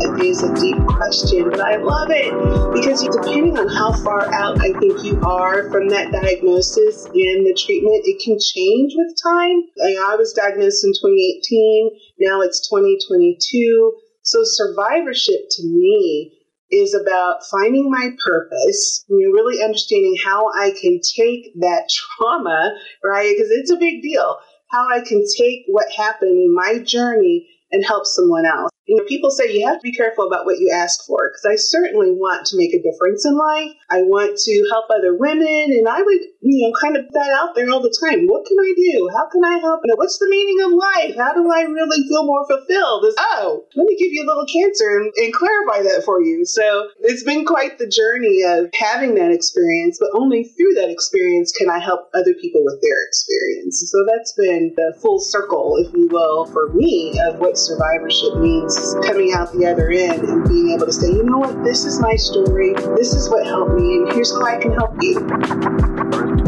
It 0.00 0.24
is 0.24 0.42
a 0.42 0.54
deep 0.54 0.80
question, 0.86 1.50
but 1.50 1.60
I 1.60 1.76
love 1.76 2.08
it 2.10 2.32
because 2.72 3.02
depending 3.02 3.58
on 3.58 3.68
how 3.68 3.92
far 4.02 4.32
out 4.32 4.60
I 4.60 4.72
think 4.78 5.04
you 5.04 5.20
are 5.20 5.70
from 5.70 5.88
that 5.88 6.10
diagnosis 6.12 7.04
and 7.04 7.44
the 7.44 7.52
treatment, 7.52 8.02
it 8.06 8.22
can 8.24 8.38
change 8.40 8.94
with 8.96 9.12
time. 9.22 9.62
I 10.08 10.16
was 10.16 10.32
diagnosed 10.32 10.84
in 10.84 10.92
2018, 10.92 11.90
now 12.20 12.40
it's 12.40 12.66
2022. 12.68 13.92
So 14.22 14.40
survivorship 14.42 15.50
to 15.50 15.62
me 15.64 16.32
is 16.70 16.94
about 16.94 17.44
finding 17.50 17.90
my 17.90 18.10
purpose, 18.24 19.04
you 19.08 19.20
know, 19.20 19.32
really 19.32 19.62
understanding 19.62 20.16
how 20.24 20.48
I 20.48 20.70
can 20.70 21.00
take 21.04 21.52
that 21.60 21.90
trauma, 21.92 22.72
right? 23.04 23.34
Because 23.36 23.50
it's 23.50 23.70
a 23.70 23.76
big 23.76 24.00
deal. 24.00 24.38
How 24.72 24.88
I 24.88 25.00
can 25.00 25.22
take 25.38 25.64
what 25.68 25.86
happened 25.96 26.38
in 26.38 26.54
my 26.54 26.78
journey 26.78 27.46
and 27.70 27.84
help 27.84 28.06
someone 28.06 28.46
else. 28.46 28.70
You 28.92 28.98
know, 28.98 29.08
people 29.08 29.30
say 29.30 29.48
you 29.48 29.64
have 29.64 29.80
to 29.80 29.88
be 29.88 29.96
careful 29.96 30.28
about 30.28 30.44
what 30.44 30.60
you 30.60 30.68
ask 30.68 31.06
for 31.08 31.32
because 31.32 31.48
I 31.48 31.56
certainly 31.56 32.12
want 32.12 32.44
to 32.52 32.60
make 32.60 32.76
a 32.76 32.82
difference 32.84 33.24
in 33.24 33.32
life. 33.32 33.72
I 33.88 34.04
want 34.04 34.36
to 34.36 34.54
help 34.68 34.92
other 34.92 35.16
women, 35.16 35.72
and 35.72 35.88
I 35.88 36.04
would, 36.04 36.20
you 36.44 36.68
know, 36.68 36.76
kind 36.76 37.00
of 37.00 37.08
that 37.08 37.32
out 37.40 37.56
there 37.56 37.72
all 37.72 37.80
the 37.80 37.88
time. 37.88 38.28
What 38.28 38.44
can 38.44 38.60
I 38.60 38.68
do? 38.76 39.08
How 39.16 39.32
can 39.32 39.48
I 39.48 39.64
help? 39.64 39.80
You 39.80 39.96
know, 39.96 39.96
what's 39.96 40.20
the 40.20 40.28
meaning 40.28 40.60
of 40.60 40.76
life? 40.76 41.16
How 41.16 41.32
do 41.32 41.40
I 41.48 41.64
really 41.72 42.04
feel 42.04 42.28
more 42.28 42.44
fulfilled? 42.44 43.08
Oh, 43.16 43.64
let 43.72 43.86
me 43.88 43.96
give 43.96 44.12
you 44.12 44.24
a 44.24 44.28
little 44.28 44.44
cancer 44.44 45.00
and, 45.00 45.08
and 45.24 45.32
clarify 45.32 45.88
that 45.88 46.04
for 46.04 46.20
you. 46.20 46.44
So 46.44 46.92
it's 47.00 47.24
been 47.24 47.46
quite 47.48 47.78
the 47.78 47.88
journey 47.88 48.44
of 48.44 48.68
having 48.76 49.14
that 49.14 49.32
experience, 49.32 49.96
but 49.96 50.12
only 50.12 50.44
through 50.44 50.76
that 50.76 50.92
experience 50.92 51.48
can 51.56 51.70
I 51.70 51.80
help 51.80 52.12
other 52.12 52.36
people 52.36 52.60
with 52.60 52.76
their 52.84 53.00
experience. 53.08 53.88
So 53.88 54.04
that's 54.04 54.36
been 54.36 54.76
the 54.76 54.92
full 55.00 55.18
circle, 55.18 55.80
if 55.80 55.88
you 55.96 56.12
will, 56.12 56.44
for 56.44 56.68
me 56.76 57.16
of 57.24 57.40
what 57.40 57.56
survivorship 57.56 58.36
means 58.36 58.81
coming 59.04 59.32
out 59.32 59.52
the 59.52 59.66
other 59.66 59.90
end 59.90 60.22
and 60.24 60.48
being 60.48 60.70
able 60.70 60.86
to 60.86 60.92
say, 60.92 61.08
you 61.08 61.22
know 61.22 61.38
what, 61.38 61.62
this 61.64 61.84
is 61.84 62.00
my 62.00 62.16
story, 62.16 62.74
this 62.96 63.14
is 63.14 63.28
what 63.28 63.46
helped 63.46 63.74
me, 63.74 63.96
and 63.96 64.12
here's 64.12 64.32
how 64.32 64.44
I 64.44 64.58
can 64.58 64.72
help 64.72 64.96
you. 65.00 65.20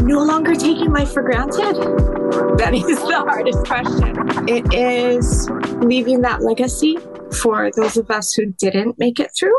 No 0.05 0.23
longer 0.23 0.53
taking 0.55 0.91
life 0.91 1.11
for 1.11 1.23
granted. 1.23 1.75
That 2.57 2.73
is 2.73 2.99
the 2.99 3.23
hardest 3.27 3.65
question. 3.65 4.15
It 4.47 4.73
is 4.73 5.49
leaving 5.83 6.21
that 6.21 6.41
legacy 6.41 6.97
for 7.41 7.71
those 7.75 7.97
of 7.97 8.09
us 8.11 8.33
who 8.33 8.47
didn't 8.57 8.99
make 8.99 9.19
it 9.19 9.31
through. 9.37 9.57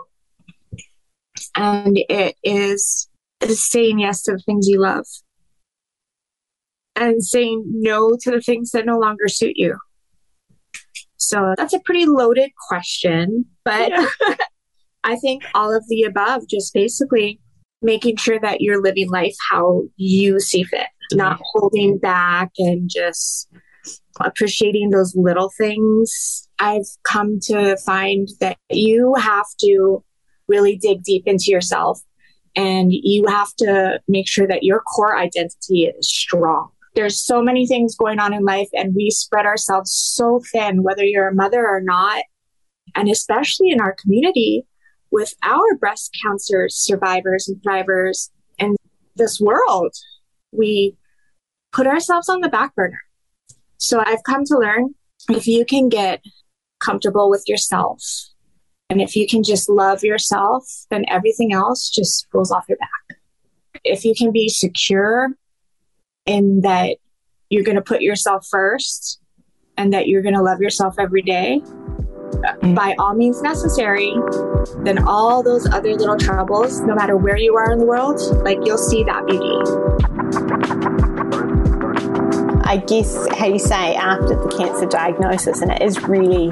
And 1.55 1.99
it 2.09 2.37
is, 2.43 3.09
saying 3.45 3.99
yes 3.99 4.23
to 4.23 4.33
the 4.33 4.39
things 4.39 4.67
you 4.67 4.81
love 4.81 5.07
and 6.95 7.23
saying 7.23 7.65
no 7.67 8.17
to 8.21 8.31
the 8.31 8.41
things 8.41 8.71
that 8.71 8.87
no 8.87 8.99
longer 8.99 9.29
suit 9.29 9.53
you. 9.57 9.77
So 11.17 11.55
that's 11.57 11.73
a 11.73 11.81
pretty 11.81 12.07
loaded 12.07 12.51
question, 12.69 13.47
but 13.65 13.91
yeah. 13.91 14.07
I 15.05 15.17
think 15.17 15.45
all 15.55 15.75
of 15.75 15.85
the 15.89 16.03
above, 16.03 16.43
just 16.49 16.75
basically 16.75 17.41
making 17.81 18.17
sure 18.17 18.41
that 18.41 18.61
you're 18.61 18.83
living 18.83 19.09
life 19.11 19.35
how 19.51 19.83
you 19.97 20.41
see 20.41 20.65
fit, 20.65 20.89
not 21.13 21.41
holding 21.53 21.99
back 21.99 22.51
and 22.59 22.91
just 22.93 23.49
appreciating 24.21 24.91
those 24.91 25.15
little 25.15 25.51
things. 25.57 26.49
I've 26.59 26.87
come 27.05 27.39
to 27.45 27.77
find 27.79 28.29
that 28.41 28.57
you 28.71 29.15
have 29.17 29.47
to 29.61 30.03
really 30.49 30.77
dig 30.77 31.03
deep 31.03 31.25
into 31.27 31.51
yourself 31.51 32.01
and 32.57 32.91
you 32.91 33.27
have 33.29 33.55
to 33.59 34.01
make 34.09 34.27
sure 34.27 34.47
that 34.47 34.63
your 34.63 34.81
core 34.81 35.17
identity 35.17 35.85
is 35.85 36.09
strong 36.09 36.71
there's 36.97 37.23
so 37.23 37.43
many 37.43 37.67
things 37.67 37.95
going 37.95 38.19
on 38.19 38.33
in 38.33 38.43
life 38.43 38.69
and 38.73 38.95
we 38.97 39.11
spread 39.11 39.45
ourselves 39.45 39.93
so 39.93 40.41
thin, 40.51 40.83
whether 40.83 41.05
you're 41.05 41.29
a 41.29 41.35
mother 41.35 41.65
or 41.65 41.81
not. 41.81 42.25
And 42.95 43.09
especially 43.09 43.71
in 43.71 43.81
our 43.81 43.95
community 43.95 44.67
with 45.13 45.35
our 45.43 45.77
breast 45.79 46.17
cancer 46.23 46.69
survivors 46.71 47.49
and 47.49 47.63
thrivers 47.63 48.31
in 48.59 48.77
this 49.15 49.39
world, 49.39 49.95
we 50.53 50.97
put 51.71 51.87
ourselves 51.87 52.31
on 52.31 52.41
the 52.41 52.49
back 52.49 52.75
burner. 52.75 53.03
So 53.77 54.03
I've 54.05 54.23
come 54.25 54.45
to 54.47 54.59
learn 54.59 54.95
if 55.29 55.47
you 55.47 55.67
can 55.67 55.91
get 55.91 56.23
comfortable 56.81 57.29
with 57.29 57.45
yourself 57.47 58.03
and 58.89 59.03
if 59.03 59.15
you 59.15 59.27
can 59.27 59.43
just 59.43 59.69
love 59.69 60.03
yourself, 60.03 60.65
then 60.91 61.05
everything 61.09 61.53
else 61.53 61.91
just 61.91 62.27
rolls 62.33 62.51
off 62.51 62.65
your 62.69 62.79
back. 62.79 63.19
If 63.85 64.05
you 64.05 64.15
can 64.15 64.33
be 64.33 64.49
secure 64.49 65.29
in 66.27 66.61
that 66.63 66.97
you're 67.49 67.65
going 67.65 67.77
to 67.77 67.83
put 67.83 68.03
yourself 68.03 68.47
first 68.47 69.21
and 69.77 69.93
that 69.93 70.09
you're 70.09 70.23
going 70.23 70.35
to 70.35 70.43
love 70.43 70.61
yourself 70.61 70.97
every 70.99 71.23
day 71.23 71.63
mm-hmm. 71.65 72.75
by 72.75 72.95
all 72.99 73.15
means 73.15 73.43
necessary, 73.43 74.13
then 74.79 75.03
all 75.05 75.43
those 75.43 75.67
other 75.67 75.95
little 75.95 76.17
troubles, 76.17 76.81
no 76.81 76.95
matter 76.95 77.17
where 77.17 77.37
you 77.37 77.57
are 77.57 77.71
in 77.73 77.79
the 77.79 77.87
world, 77.87 78.21
like 78.45 78.59
you'll 78.65 78.79
see 78.79 79.05
that 79.05 79.27
beauty. 79.27 79.61
I 82.69 82.79
guess 82.79 83.29
how 83.39 83.47
you 83.47 83.61
say 83.61 83.95
after 83.95 84.29
the 84.29 84.55
cancer 84.57 84.87
diagnosis, 84.87 85.63
and 85.63 85.71
it 85.71 85.83
is 85.83 86.03
really 86.03 86.51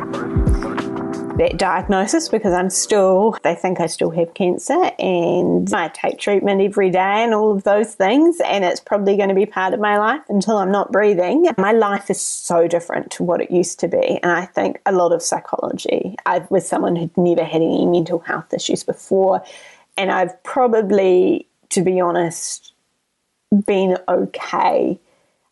that 1.38 1.58
diagnosis 1.58 2.28
because 2.28 2.52
I'm 2.52 2.70
still, 2.70 3.36
they 3.42 3.54
think 3.54 3.80
I 3.80 3.86
still 3.86 4.10
have 4.10 4.34
cancer 4.34 4.90
and 4.98 5.72
I 5.72 5.88
take 5.88 6.18
treatment 6.18 6.60
every 6.60 6.90
day 6.90 7.24
and 7.24 7.34
all 7.34 7.52
of 7.52 7.64
those 7.64 7.94
things. 7.94 8.40
And 8.44 8.64
it's 8.64 8.80
probably 8.80 9.16
going 9.16 9.30
to 9.30 9.34
be 9.34 9.46
part 9.46 9.74
of 9.74 9.80
my 9.80 9.98
life 9.98 10.22
until 10.28 10.58
I'm 10.58 10.70
not 10.70 10.92
breathing. 10.92 11.48
My 11.58 11.72
life 11.72 12.10
is 12.10 12.20
so 12.20 12.68
different 12.68 13.10
to 13.12 13.22
what 13.22 13.40
it 13.40 13.50
used 13.50 13.80
to 13.80 13.88
be. 13.88 14.18
And 14.22 14.32
I 14.32 14.46
think 14.46 14.80
a 14.86 14.92
lot 14.92 15.12
of 15.12 15.22
psychology. 15.22 16.16
I 16.24 16.46
was 16.50 16.68
someone 16.68 16.96
who'd 16.96 17.16
never 17.16 17.44
had 17.44 17.62
any 17.62 17.86
mental 17.86 18.20
health 18.20 18.52
issues 18.54 18.84
before. 18.84 19.42
And 19.96 20.10
I've 20.10 20.40
probably, 20.44 21.48
to 21.70 21.82
be 21.82 22.00
honest, 22.00 22.72
been 23.66 23.96
okay. 24.08 24.98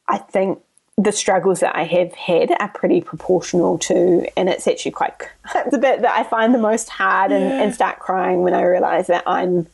I 0.08 0.18
think 0.18 0.60
the 0.98 1.12
struggles 1.12 1.60
that 1.60 1.74
I 1.74 1.84
have 1.84 2.12
had 2.14 2.52
are 2.60 2.68
pretty 2.68 3.00
proportional 3.00 3.78
to, 3.78 4.26
and 4.36 4.48
it's 4.48 4.66
actually 4.66 4.90
quite 4.92 5.14
the 5.70 5.78
bit 5.78 6.02
that 6.02 6.14
I 6.14 6.22
find 6.24 6.54
the 6.54 6.58
most 6.58 6.88
hard 6.90 7.32
and, 7.32 7.44
and 7.44 7.74
start 7.74 7.98
crying 7.98 8.42
when 8.42 8.54
I 8.54 8.62
realize 8.62 9.06
that 9.06 9.24
I'm 9.26 9.66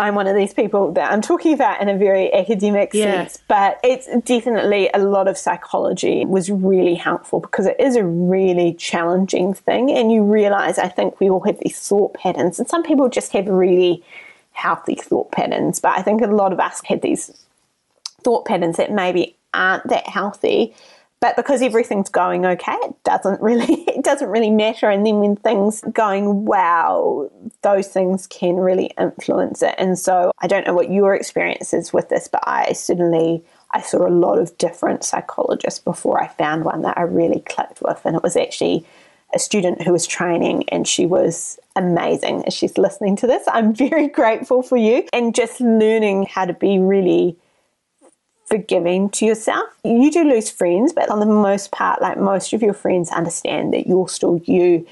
I'm 0.00 0.14
one 0.14 0.28
of 0.28 0.36
these 0.36 0.54
people 0.54 0.92
that 0.92 1.10
I'm 1.10 1.20
talking 1.20 1.52
about 1.52 1.80
in 1.80 1.88
a 1.88 1.98
very 1.98 2.32
academic 2.32 2.90
Yeah. 2.94 3.26
sense, 3.26 3.42
but 3.48 3.80
it's 3.82 4.06
definitely 4.24 4.88
a 4.94 4.98
lot 5.00 5.26
of 5.26 5.36
psychology 5.36 6.24
was 6.24 6.50
really 6.50 6.94
helpful 6.94 7.40
because 7.40 7.66
it 7.66 7.80
is 7.80 7.96
a 7.96 8.04
really 8.04 8.74
challenging 8.74 9.54
thing. 9.54 9.90
And 9.90 10.12
you 10.12 10.22
realize, 10.22 10.78
I 10.78 10.86
think 10.86 11.18
we 11.18 11.28
all 11.28 11.40
have 11.40 11.58
these 11.58 11.80
thought 11.80 12.14
patterns, 12.14 12.60
and 12.60 12.68
some 12.68 12.84
people 12.84 13.08
just 13.08 13.32
have 13.32 13.48
really 13.48 14.04
healthy 14.52 14.94
thought 14.94 15.32
patterns, 15.32 15.80
but 15.80 15.98
I 15.98 16.02
think 16.02 16.20
a 16.22 16.26
lot 16.26 16.52
of 16.52 16.60
us 16.60 16.80
had 16.84 17.02
these 17.02 17.44
thought 18.22 18.44
patterns 18.44 18.76
that 18.76 18.92
maybe 18.92 19.34
aren't 19.54 19.86
that 19.88 20.06
healthy 20.06 20.74
but 21.20 21.36
because 21.36 21.62
everything's 21.62 22.08
going 22.08 22.46
okay 22.46 22.76
it 22.82 22.94
doesn't 23.04 23.40
really 23.40 23.74
it 23.88 24.04
doesn't 24.04 24.28
really 24.28 24.50
matter. 24.50 24.88
And 24.88 25.04
then 25.04 25.16
when 25.16 25.36
things 25.36 25.82
going 25.92 26.44
wow 26.44 27.30
those 27.62 27.88
things 27.88 28.26
can 28.26 28.56
really 28.56 28.92
influence 28.98 29.62
it. 29.62 29.74
And 29.78 29.98
so 29.98 30.32
i 30.40 30.46
don't 30.46 30.66
know 30.66 30.74
what 30.74 30.90
your 30.90 31.14
experience 31.14 31.72
is 31.72 31.92
with 31.92 32.08
this 32.08 32.28
but 32.28 32.42
i 32.46 32.72
certainly 32.72 33.42
i 33.72 33.80
saw 33.80 34.06
a 34.06 34.10
lot 34.10 34.38
of 34.38 34.56
different 34.58 35.04
psychologists 35.04 35.80
before 35.80 36.22
i 36.22 36.28
found 36.28 36.64
one 36.64 36.82
that 36.82 36.96
i 36.96 37.02
really 37.02 37.40
clicked 37.40 37.80
with. 37.82 38.00
And 38.04 38.16
it 38.16 38.22
was 38.22 38.36
actually 38.36 38.86
a 39.34 39.38
student 39.38 39.82
who 39.82 39.92
was 39.92 40.06
training 40.06 40.66
and 40.70 40.88
she 40.88 41.04
was 41.04 41.58
amazing 41.76 42.44
as 42.46 42.54
she's 42.54 42.78
listening 42.78 43.16
to 43.16 43.26
this. 43.26 43.42
I'm 43.46 43.74
very 43.86 44.08
grateful 44.08 44.62
for 44.62 44.76
you 44.76 45.06
and 45.12 45.34
just 45.34 45.60
learning 45.60 46.24
how 46.24 46.46
to 46.46 46.54
be 46.54 46.78
really 46.78 47.36
forgiving 48.48 49.10
to 49.10 49.26
yourself. 49.26 49.68
You 49.84 50.10
do 50.10 50.24
lose 50.24 50.50
friends, 50.50 50.92
but 50.92 51.10
on 51.10 51.20
the 51.20 51.26
most 51.26 51.70
part, 51.70 52.00
like 52.00 52.18
most 52.18 52.52
of 52.52 52.62
your 52.62 52.74
friends 52.74 53.10
understand 53.10 53.72
that 53.74 53.86
you're 53.86 54.08
still 54.08 54.40
you, 54.44 54.86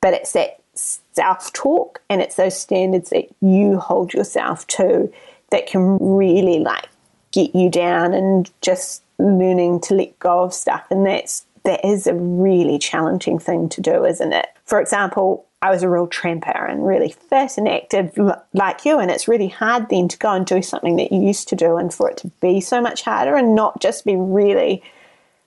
but 0.00 0.14
it's 0.14 0.32
that 0.32 0.60
self 0.74 1.52
talk 1.52 2.00
and 2.08 2.20
it's 2.20 2.36
those 2.36 2.58
standards 2.58 3.10
that 3.10 3.28
you 3.40 3.78
hold 3.78 4.12
yourself 4.12 4.66
to 4.68 5.12
that 5.50 5.66
can 5.66 5.98
really 6.00 6.58
like 6.58 6.88
get 7.32 7.54
you 7.54 7.70
down 7.70 8.14
and 8.14 8.50
just 8.60 9.02
learning 9.18 9.80
to 9.80 9.94
let 9.94 10.18
go 10.18 10.40
of 10.40 10.54
stuff. 10.54 10.84
And 10.90 11.06
that's 11.06 11.44
that 11.64 11.84
is 11.84 12.06
a 12.06 12.14
really 12.14 12.78
challenging 12.78 13.38
thing 13.38 13.68
to 13.70 13.80
do, 13.80 14.04
isn't 14.04 14.32
it? 14.32 14.46
For 14.64 14.80
example, 14.80 15.44
I 15.60 15.70
was 15.70 15.82
a 15.82 15.88
real 15.88 16.06
tramper 16.06 16.50
and 16.50 16.86
really 16.86 17.10
fit 17.10 17.58
and 17.58 17.68
active 17.68 18.16
like 18.52 18.84
you, 18.84 18.98
and 18.98 19.10
it's 19.10 19.26
really 19.26 19.48
hard 19.48 19.88
then 19.88 20.06
to 20.08 20.18
go 20.18 20.32
and 20.32 20.46
do 20.46 20.62
something 20.62 20.96
that 20.96 21.10
you 21.10 21.20
used 21.20 21.48
to 21.48 21.56
do 21.56 21.76
and 21.76 21.92
for 21.92 22.08
it 22.08 22.18
to 22.18 22.28
be 22.40 22.60
so 22.60 22.80
much 22.80 23.02
harder 23.02 23.34
and 23.34 23.56
not 23.56 23.80
just 23.80 24.04
be 24.04 24.14
really 24.14 24.82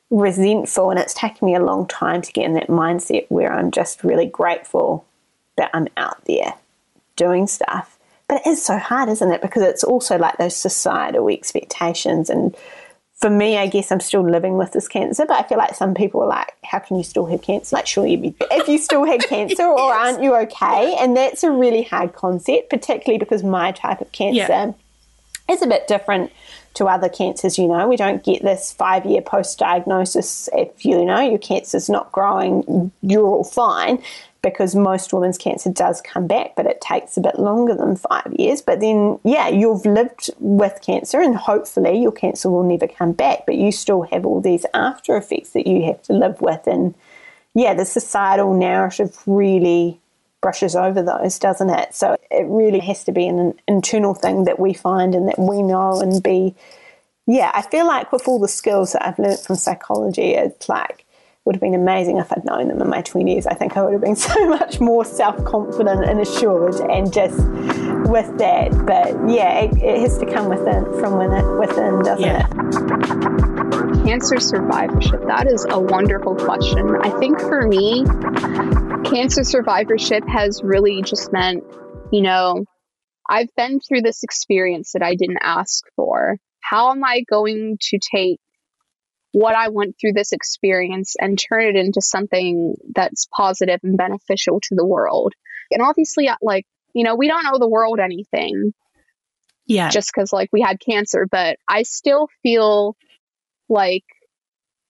resentful. 0.09 0.89
And 0.89 0.99
it's 0.99 1.13
taken 1.13 1.45
me 1.45 1.55
a 1.55 1.63
long 1.63 1.87
time 1.87 2.21
to 2.21 2.31
get 2.33 2.45
in 2.45 2.55
that 2.55 2.67
mindset 2.67 3.25
where 3.29 3.53
I'm 3.53 3.71
just 3.71 4.03
really 4.03 4.25
grateful 4.25 5.05
that 5.55 5.71
I'm 5.73 5.87
out 5.95 6.25
there 6.25 6.55
doing 7.15 7.47
stuff. 7.47 7.97
But 8.27 8.41
it 8.45 8.49
is 8.49 8.63
so 8.63 8.77
hard, 8.77 9.07
isn't 9.09 9.31
it? 9.31 9.41
Because 9.41 9.63
it's 9.63 9.83
also 9.83 10.17
like 10.17 10.37
those 10.37 10.55
societal 10.55 11.29
expectations 11.29 12.29
and 12.29 12.55
for 13.21 13.29
me, 13.29 13.55
I 13.57 13.67
guess 13.67 13.91
I'm 13.91 13.99
still 13.99 14.27
living 14.27 14.57
with 14.57 14.71
this 14.73 14.87
cancer, 14.87 15.25
but 15.27 15.37
I 15.37 15.47
feel 15.47 15.59
like 15.59 15.75
some 15.75 15.93
people 15.93 16.21
are 16.23 16.27
like, 16.27 16.53
how 16.63 16.79
can 16.79 16.97
you 16.97 17.03
still 17.03 17.27
have 17.27 17.41
cancer? 17.43 17.75
Like, 17.75 17.85
sure, 17.87 18.05
you'd 18.05 18.21
be, 18.23 18.35
if 18.51 18.67
you 18.67 18.77
still 18.79 19.05
had 19.05 19.21
cancer, 19.29 19.63
or 19.63 19.93
aren't 19.93 20.23
you 20.23 20.35
okay? 20.35 20.95
And 20.99 21.15
that's 21.15 21.43
a 21.43 21.51
really 21.51 21.83
hard 21.83 22.13
concept, 22.13 22.69
particularly 22.71 23.19
because 23.19 23.43
my 23.43 23.71
type 23.71 24.01
of 24.01 24.11
cancer 24.11 24.39
Yeah. 24.39 24.73
is 25.53 25.61
a 25.61 25.67
bit 25.67 25.87
different 25.87 26.31
to 26.73 26.85
other 26.85 27.09
cancers. 27.09 27.57
You 27.59 27.67
know, 27.67 27.87
we 27.87 27.95
don't 27.95 28.23
get 28.23 28.41
this 28.41 28.71
five 28.71 29.05
year 29.05 29.21
post 29.21 29.59
diagnosis. 29.59 30.49
If 30.53 30.83
you 30.85 31.05
know 31.05 31.19
your 31.21 31.37
cancer's 31.37 31.89
not 31.89 32.11
growing, 32.11 32.91
you're 33.01 33.25
all 33.25 33.43
fine. 33.43 34.01
Because 34.43 34.73
most 34.73 35.13
women's 35.13 35.37
cancer 35.37 35.71
does 35.71 36.01
come 36.01 36.25
back, 36.25 36.55
but 36.55 36.65
it 36.65 36.81
takes 36.81 37.15
a 37.15 37.21
bit 37.21 37.37
longer 37.37 37.75
than 37.75 37.95
five 37.95 38.33
years. 38.37 38.61
But 38.61 38.79
then, 38.79 39.19
yeah, 39.23 39.49
you've 39.49 39.85
lived 39.85 40.31
with 40.39 40.81
cancer, 40.81 41.21
and 41.21 41.35
hopefully 41.35 42.01
your 42.01 42.11
cancer 42.11 42.49
will 42.49 42.63
never 42.63 42.87
come 42.87 43.11
back, 43.11 43.45
but 43.45 43.55
you 43.55 43.71
still 43.71 44.01
have 44.03 44.25
all 44.25 44.41
these 44.41 44.65
after 44.73 45.15
effects 45.15 45.51
that 45.51 45.67
you 45.67 45.83
have 45.83 46.01
to 46.03 46.13
live 46.13 46.41
with. 46.41 46.65
And 46.65 46.95
yeah, 47.53 47.75
the 47.75 47.85
societal 47.85 48.57
narrative 48.57 49.21
really 49.27 49.99
brushes 50.41 50.75
over 50.75 51.03
those, 51.03 51.37
doesn't 51.37 51.69
it? 51.69 51.93
So 51.93 52.17
it 52.31 52.45
really 52.47 52.79
has 52.79 53.03
to 53.03 53.11
be 53.11 53.27
an 53.27 53.53
internal 53.67 54.15
thing 54.15 54.45
that 54.45 54.59
we 54.59 54.73
find 54.73 55.13
and 55.13 55.27
that 55.27 55.37
we 55.37 55.61
know 55.61 56.01
and 56.01 56.21
be. 56.21 56.55
Yeah, 57.27 57.51
I 57.53 57.61
feel 57.61 57.85
like 57.85 58.11
with 58.11 58.27
all 58.27 58.39
the 58.39 58.47
skills 58.47 58.93
that 58.93 59.05
I've 59.07 59.19
learned 59.19 59.39
from 59.39 59.55
psychology, 59.55 60.33
it's 60.33 60.67
like 60.67 61.05
would 61.45 61.55
have 61.55 61.61
been 61.61 61.73
amazing 61.73 62.17
if 62.17 62.31
I'd 62.31 62.45
known 62.45 62.67
them 62.67 62.81
in 62.81 62.89
my 62.89 63.01
20s. 63.01 63.47
I 63.49 63.55
think 63.55 63.75
I 63.75 63.81
would 63.83 63.93
have 63.93 64.01
been 64.01 64.15
so 64.15 64.47
much 64.47 64.79
more 64.79 65.03
self 65.05 65.43
confident 65.43 66.05
and 66.05 66.19
assured 66.19 66.75
and 66.89 67.11
just 67.11 67.37
with 68.09 68.37
that. 68.37 68.69
But 68.85 69.29
yeah, 69.29 69.59
it, 69.61 69.77
it 69.81 69.99
has 70.01 70.17
to 70.19 70.25
come 70.25 70.49
within 70.49 70.83
from 70.99 71.17
within, 71.17 71.57
within 71.59 71.99
doesn't 72.03 72.25
Yeah. 72.25 72.47
it? 72.47 74.05
cancer 74.05 74.39
survivorship? 74.39 75.21
That 75.27 75.47
is 75.47 75.65
a 75.69 75.79
wonderful 75.79 76.35
question. 76.35 76.95
I 77.01 77.09
think 77.19 77.39
for 77.39 77.67
me, 77.67 78.03
cancer 79.05 79.43
survivorship 79.43 80.23
has 80.27 80.61
really 80.63 81.01
just 81.03 81.31
meant, 81.31 81.63
you 82.11 82.21
know, 82.21 82.65
I've 83.29 83.49
been 83.55 83.79
through 83.79 84.01
this 84.01 84.23
experience 84.23 84.91
that 84.93 85.03
I 85.03 85.15
didn't 85.15 85.39
ask 85.41 85.83
for. 85.95 86.37
How 86.61 86.91
am 86.91 87.03
I 87.03 87.23
going 87.29 87.77
to 87.79 87.99
take 87.99 88.39
what 89.33 89.55
I 89.55 89.69
went 89.69 89.95
through 89.99 90.13
this 90.13 90.31
experience 90.33 91.15
and 91.19 91.39
turn 91.39 91.63
it 91.63 91.75
into 91.75 92.01
something 92.01 92.75
that's 92.93 93.27
positive 93.35 93.79
and 93.83 93.97
beneficial 93.97 94.59
to 94.61 94.75
the 94.75 94.85
world? 94.85 95.33
And 95.71 95.81
obviously, 95.81 96.29
like, 96.41 96.65
you 96.93 97.03
know, 97.03 97.15
we 97.15 97.27
don't 97.27 97.45
owe 97.47 97.59
the 97.59 97.69
world 97.69 97.99
anything 97.99 98.73
Yeah. 99.65 99.89
just 99.89 100.11
because 100.13 100.33
like 100.33 100.49
we 100.51 100.61
had 100.61 100.79
cancer 100.81 101.25
but 101.31 101.57
i 101.69 101.83
still 101.83 102.27
feel 102.43 102.97
like 103.69 104.03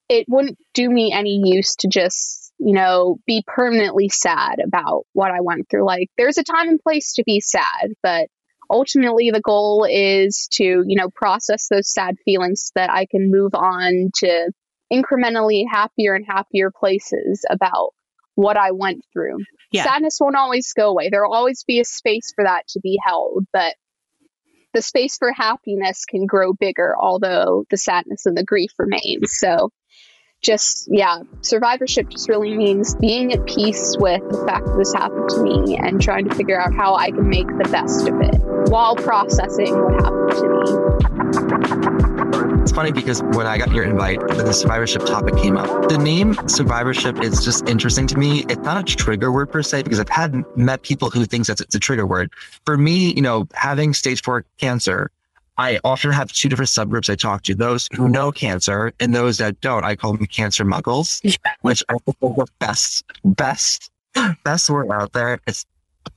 it 0.10 0.26
wouldn't 0.28 0.58
do 0.74 0.90
me 0.90 1.12
any 1.14 1.42
use 1.46 1.76
to 1.76 1.88
just 1.88 2.52
you 2.58 2.74
know 2.74 3.18
be 3.28 3.44
permanently 3.46 4.10
sad 4.10 4.60
about 4.66 5.04
what 5.14 5.30
i 5.32 5.42
went 5.42 5.70
through 5.70 5.86
like 5.86 6.10
there's 6.18 6.38
a 6.40 6.44
time 6.44 6.70
and 6.70 6.80
place 6.80 7.14
to 7.16 7.24
be 7.24 7.40
sad 7.40 7.92
but 8.02 8.28
ultimately 8.72 9.30
the 9.32 9.42
goal 9.42 9.86
is 9.90 10.48
to 10.52 10.64
you 10.64 10.96
know 10.96 11.10
process 11.10 11.68
those 11.70 11.92
sad 11.92 12.16
feelings 12.26 12.64
so 12.68 12.72
that 12.76 12.90
i 12.90 13.06
can 13.06 13.30
move 13.30 13.54
on 13.54 14.10
to 14.16 14.52
incrementally 14.92 15.64
happier 15.70 16.16
and 16.16 16.26
happier 16.28 16.72
places 16.72 17.46
about 17.50 17.92
what 18.36 18.58
i 18.58 18.72
went 18.72 19.04
through 19.14 19.38
Yeah. 19.72 19.84
sadness 19.84 20.18
won't 20.22 20.36
always 20.36 20.72
go 20.74 20.90
away 20.90 21.10
there 21.10 21.24
will 21.26 21.34
always 21.36 21.64
be 21.66 21.80
a 21.80 21.86
space 21.86 22.32
for 22.36 22.46
that 22.46 22.68
to 22.70 22.80
be 22.82 22.98
held 23.06 23.46
but 23.54 23.76
the 24.74 24.82
space 24.82 25.18
for 25.18 25.34
happiness 25.34 26.06
can 26.06 26.26
grow 26.26 26.54
bigger, 26.54 26.96
although 26.98 27.66
the 27.70 27.76
sadness 27.76 28.26
and 28.26 28.38
the 28.38 28.44
grief 28.46 28.72
remains. 28.80 29.38
So, 29.38 29.70
just 30.42 30.88
yeah, 30.90 31.20
survivorship 31.42 32.10
just 32.10 32.30
really 32.30 32.56
means 32.56 32.96
being 32.96 33.34
at 33.34 33.46
peace 33.46 33.96
with 34.00 34.22
the 34.30 34.46
fact 34.48 34.66
that 34.66 34.78
this 34.78 34.94
happened 34.94 35.30
to 35.30 35.44
me 35.44 35.78
and 35.78 36.02
trying 36.02 36.28
to 36.30 36.36
figure 36.36 36.60
out 36.60 36.74
how 36.74 36.96
I 36.96 37.12
can 37.12 37.30
make 37.30 37.48
the 37.48 37.70
best 37.70 38.08
of 38.08 38.22
it 38.22 38.51
while 38.70 38.96
processing 38.96 39.82
what 39.82 39.94
happened 40.04 40.32
to 40.32 40.48
me. 40.48 41.02
It's 42.62 42.72
funny 42.72 42.92
because 42.92 43.22
when 43.24 43.48
I 43.48 43.58
got 43.58 43.72
your 43.72 43.84
invite, 43.84 44.20
the 44.20 44.54
survivorship 44.54 45.06
topic 45.06 45.36
came 45.36 45.58
up. 45.58 45.90
The 45.90 45.98
name 45.98 46.38
survivorship 46.48 47.22
is 47.22 47.44
just 47.44 47.68
interesting 47.68 48.08
to 48.08 48.18
me. 48.18 48.46
It's 48.50 48.62
not 48.62 48.78
a 48.78 48.84
trigger 48.84 49.32
word 49.32 49.52
per 49.52 49.64
se 49.64 49.84
because 49.84 50.00
I've 50.00 50.10
had 50.10 50.46
met 50.56 50.84
people 50.84 51.10
who 51.10 51.26
thinks 51.26 51.48
that 51.48 51.60
it's 51.60 51.76
a 51.76 51.80
trigger 51.80 52.06
word. 52.06 52.32
For 52.66 52.78
me, 52.78 53.14
you 53.14 53.22
know, 53.22 53.48
having 53.54 53.94
stage 53.94 54.22
four 54.22 54.46
cancer, 54.58 55.12
I 55.58 55.80
often 55.84 56.12
have 56.12 56.32
two 56.32 56.50
different 56.50 56.70
subgroups 56.70 57.10
I 57.10 57.16
talk 57.16 57.44
to: 57.44 57.56
those 57.56 57.88
who 57.96 58.08
know 58.08 58.32
cancer 58.32 58.94
and 59.00 59.14
those 59.14 59.38
that 59.40 59.60
don't. 59.62 59.84
I 59.84 59.96
call 59.96 60.14
them 60.14 60.26
cancer 60.28 60.64
muggles, 60.64 61.22
which 61.62 61.84
I 61.90 61.98
think 61.98 62.18
are 62.22 62.46
the 62.46 62.48
best, 62.60 63.04
best, 63.26 63.92
best 64.44 64.70
word 64.70 64.90
out 64.92 65.14
there. 65.14 65.40
It's 65.48 65.66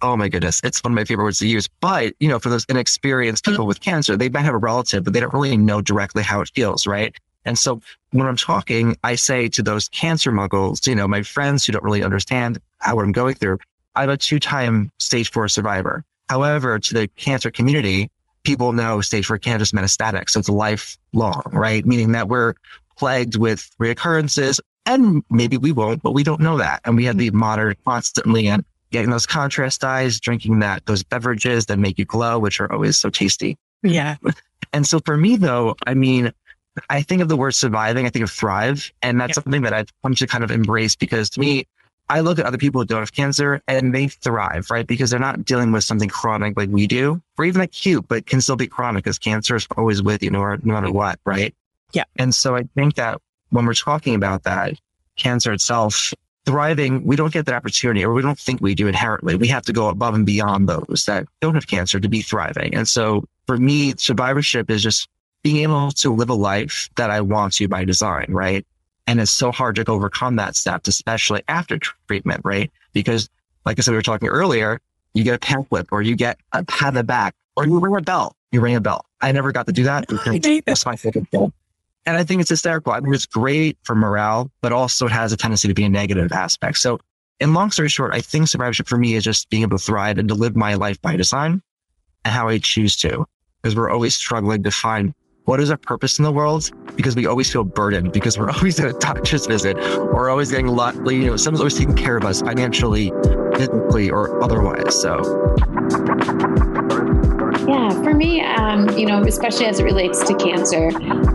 oh 0.02 0.16
my 0.16 0.28
goodness, 0.28 0.60
it's 0.64 0.82
one 0.82 0.92
of 0.92 0.96
my 0.96 1.04
favorite 1.04 1.24
words 1.24 1.38
to 1.38 1.48
use. 1.48 1.68
But, 1.80 2.14
you 2.20 2.28
know, 2.28 2.38
for 2.38 2.48
those 2.48 2.64
inexperienced 2.68 3.44
people 3.44 3.66
with 3.66 3.80
cancer, 3.80 4.16
they 4.16 4.28
might 4.28 4.44
have 4.44 4.54
a 4.54 4.58
relative, 4.58 5.04
but 5.04 5.12
they 5.12 5.20
don't 5.20 5.32
really 5.32 5.56
know 5.56 5.80
directly 5.80 6.22
how 6.22 6.40
it 6.40 6.50
feels, 6.54 6.86
right? 6.86 7.14
And 7.44 7.58
so 7.58 7.80
when 8.12 8.26
I'm 8.26 8.36
talking, 8.36 8.96
I 9.04 9.16
say 9.16 9.48
to 9.48 9.62
those 9.62 9.88
cancer 9.88 10.32
muggles, 10.32 10.86
you 10.86 10.94
know, 10.94 11.06
my 11.06 11.22
friends 11.22 11.64
who 11.64 11.72
don't 11.72 11.84
really 11.84 12.02
understand 12.02 12.58
how 12.78 13.00
I'm 13.00 13.12
going 13.12 13.34
through, 13.34 13.58
I'm 13.94 14.10
a 14.10 14.16
two 14.16 14.38
time 14.38 14.90
stage 14.98 15.30
four 15.30 15.48
survivor. 15.48 16.04
However, 16.28 16.78
to 16.78 16.94
the 16.94 17.08
cancer 17.08 17.50
community, 17.50 18.10
people 18.44 18.72
know 18.72 19.00
stage 19.00 19.26
four 19.26 19.38
cancer 19.38 19.62
is 19.62 19.72
metastatic. 19.72 20.30
So 20.30 20.40
it's 20.40 20.48
lifelong, 20.48 21.42
right? 21.52 21.84
Meaning 21.84 22.12
that 22.12 22.28
we're 22.28 22.54
plagued 22.96 23.36
with 23.36 23.70
reoccurrences 23.80 24.60
and 24.86 25.22
maybe 25.30 25.56
we 25.56 25.72
won't, 25.72 26.02
but 26.02 26.12
we 26.12 26.22
don't 26.22 26.40
know 26.40 26.58
that. 26.58 26.80
And 26.84 26.96
we 26.96 27.04
have 27.04 27.14
to 27.14 27.18
be 27.18 27.28
mm-hmm. 27.28 27.38
monitored 27.38 27.76
constantly 27.84 28.48
and 28.48 28.64
getting 28.94 29.10
those 29.10 29.26
contrast 29.26 29.80
dyes, 29.80 30.20
drinking 30.20 30.60
that, 30.60 30.86
those 30.86 31.02
beverages 31.02 31.66
that 31.66 31.80
make 31.80 31.98
you 31.98 32.04
glow, 32.04 32.38
which 32.38 32.60
are 32.60 32.72
always 32.72 32.96
so 32.96 33.10
tasty. 33.10 33.58
Yeah. 33.82 34.16
And 34.72 34.86
so 34.86 35.00
for 35.00 35.16
me 35.16 35.34
though, 35.34 35.74
I 35.84 35.94
mean, 35.94 36.32
I 36.88 37.02
think 37.02 37.20
of 37.20 37.28
the 37.28 37.36
word 37.36 37.56
surviving, 37.56 38.06
I 38.06 38.10
think 38.10 38.22
of 38.22 38.30
thrive. 38.30 38.92
And 39.02 39.20
that's 39.20 39.30
yeah. 39.30 39.42
something 39.42 39.62
that 39.62 39.72
I've 39.72 39.88
come 40.02 40.14
to 40.14 40.28
kind 40.28 40.44
of 40.44 40.52
embrace 40.52 40.94
because 40.94 41.28
to 41.30 41.40
me, 41.40 41.66
I 42.08 42.20
look 42.20 42.38
at 42.38 42.46
other 42.46 42.56
people 42.56 42.82
who 42.82 42.86
don't 42.86 43.00
have 43.00 43.12
cancer 43.12 43.60
and 43.66 43.92
they 43.92 44.06
thrive, 44.06 44.70
right? 44.70 44.86
Because 44.86 45.10
they're 45.10 45.18
not 45.18 45.44
dealing 45.44 45.72
with 45.72 45.82
something 45.82 46.08
chronic 46.08 46.56
like 46.56 46.68
we 46.70 46.86
do, 46.86 47.20
or 47.36 47.44
even 47.46 47.62
acute, 47.62 48.06
but 48.06 48.26
can 48.26 48.40
still 48.40 48.54
be 48.54 48.68
chronic 48.68 49.02
because 49.02 49.18
cancer 49.18 49.56
is 49.56 49.66
always 49.76 50.02
with 50.02 50.22
you 50.22 50.30
no, 50.30 50.40
no 50.62 50.74
matter 50.74 50.92
what, 50.92 51.18
right? 51.24 51.52
Yeah. 51.92 52.04
And 52.14 52.32
so 52.32 52.54
I 52.54 52.68
think 52.76 52.94
that 52.94 53.20
when 53.50 53.66
we're 53.66 53.74
talking 53.74 54.14
about 54.14 54.44
that, 54.44 54.74
cancer 55.16 55.52
itself, 55.52 56.14
thriving, 56.46 57.04
we 57.04 57.16
don't 57.16 57.32
get 57.32 57.46
that 57.46 57.54
opportunity 57.54 58.04
or 58.04 58.12
we 58.12 58.22
don't 58.22 58.38
think 58.38 58.60
we 58.60 58.74
do 58.74 58.86
inherently. 58.86 59.34
We 59.34 59.48
have 59.48 59.64
to 59.64 59.72
go 59.72 59.88
above 59.88 60.14
and 60.14 60.26
beyond 60.26 60.68
those 60.68 61.04
that 61.06 61.26
don't 61.40 61.54
have 61.54 61.66
cancer 61.66 61.98
to 61.98 62.08
be 62.08 62.22
thriving. 62.22 62.74
And 62.74 62.88
so 62.88 63.24
for 63.46 63.56
me, 63.56 63.94
survivorship 63.96 64.70
is 64.70 64.82
just 64.82 65.08
being 65.42 65.58
able 65.58 65.90
to 65.92 66.12
live 66.12 66.30
a 66.30 66.34
life 66.34 66.88
that 66.96 67.10
I 67.10 67.20
want 67.20 67.54
to 67.54 67.68
by 67.68 67.84
design, 67.84 68.26
right? 68.28 68.66
And 69.06 69.20
it's 69.20 69.30
so 69.30 69.52
hard 69.52 69.76
to 69.76 69.84
overcome 69.86 70.36
that 70.36 70.56
step, 70.56 70.86
especially 70.86 71.42
after 71.48 71.78
treatment, 71.78 72.40
right? 72.44 72.70
Because 72.92 73.28
like 73.66 73.78
I 73.78 73.82
said, 73.82 73.92
we 73.92 73.96
were 73.96 74.02
talking 74.02 74.28
earlier, 74.28 74.80
you 75.14 75.24
get 75.24 75.34
a 75.34 75.38
pamphlet 75.38 75.86
or 75.92 76.02
you 76.02 76.16
get 76.16 76.38
a 76.52 76.64
pat 76.64 76.88
on 76.88 76.94
the 76.94 77.04
back 77.04 77.34
or 77.56 77.66
you 77.66 77.78
ring 77.78 77.94
a 77.96 78.00
bell. 78.00 78.36
You 78.52 78.60
ring 78.60 78.76
a 78.76 78.80
bell. 78.80 79.04
I 79.20 79.32
never 79.32 79.52
got 79.52 79.66
to 79.66 79.72
do 79.72 79.84
that. 79.84 80.06
That's 80.66 80.86
my 80.86 80.96
favorite 80.96 81.28
thing. 81.28 81.52
And 82.06 82.16
I 82.16 82.24
think 82.24 82.40
it's 82.40 82.50
hysterical. 82.50 82.92
I 82.92 83.00
think 83.00 83.14
it's 83.14 83.26
great 83.26 83.78
for 83.82 83.94
morale, 83.94 84.50
but 84.60 84.72
also 84.72 85.06
it 85.06 85.12
has 85.12 85.32
a 85.32 85.36
tendency 85.36 85.68
to 85.68 85.74
be 85.74 85.84
a 85.84 85.88
negative 85.88 86.32
aspect. 86.32 86.78
So 86.78 86.98
in 87.40 87.54
long 87.54 87.70
story 87.70 87.88
short, 87.88 88.14
I 88.14 88.20
think 88.20 88.48
survivorship 88.48 88.88
for 88.88 88.98
me 88.98 89.14
is 89.14 89.24
just 89.24 89.48
being 89.50 89.62
able 89.62 89.78
to 89.78 89.84
thrive 89.84 90.18
and 90.18 90.28
to 90.28 90.34
live 90.34 90.54
my 90.54 90.74
life 90.74 91.00
by 91.00 91.16
design 91.16 91.62
and 92.24 92.34
how 92.34 92.48
I 92.48 92.58
choose 92.58 92.96
to, 92.98 93.26
because 93.62 93.74
we're 93.74 93.90
always 93.90 94.14
struggling 94.14 94.62
to 94.62 94.70
find 94.70 95.14
what 95.44 95.60
is 95.60 95.70
our 95.70 95.76
purpose 95.76 96.18
in 96.18 96.24
the 96.24 96.32
world? 96.32 96.70
Because 96.96 97.14
we 97.14 97.26
always 97.26 97.52
feel 97.52 97.64
burdened 97.64 98.12
because 98.12 98.38
we're 98.38 98.50
always 98.54 98.80
at 98.80 98.88
a 98.88 98.98
doctor's 98.98 99.46
visit 99.46 99.76
or 99.78 100.30
always 100.30 100.50
getting 100.50 100.68
a 100.68 100.72
lot, 100.72 100.94
you 101.10 101.26
know, 101.26 101.36
someone's 101.36 101.60
always 101.60 101.74
taking 101.74 101.96
care 101.96 102.16
of 102.16 102.24
us 102.24 102.40
financially, 102.40 103.12
physically, 103.54 104.10
or 104.10 104.42
otherwise. 104.42 105.00
So. 105.00 105.20
Yeah, 107.66 107.90
for 108.02 108.14
me, 108.14 108.42
um, 108.42 108.88
you 108.96 109.06
know, 109.06 109.22
especially 109.22 109.66
as 109.66 109.80
it 109.80 109.84
relates 109.84 110.22
to 110.24 110.34
cancer, 110.34 110.90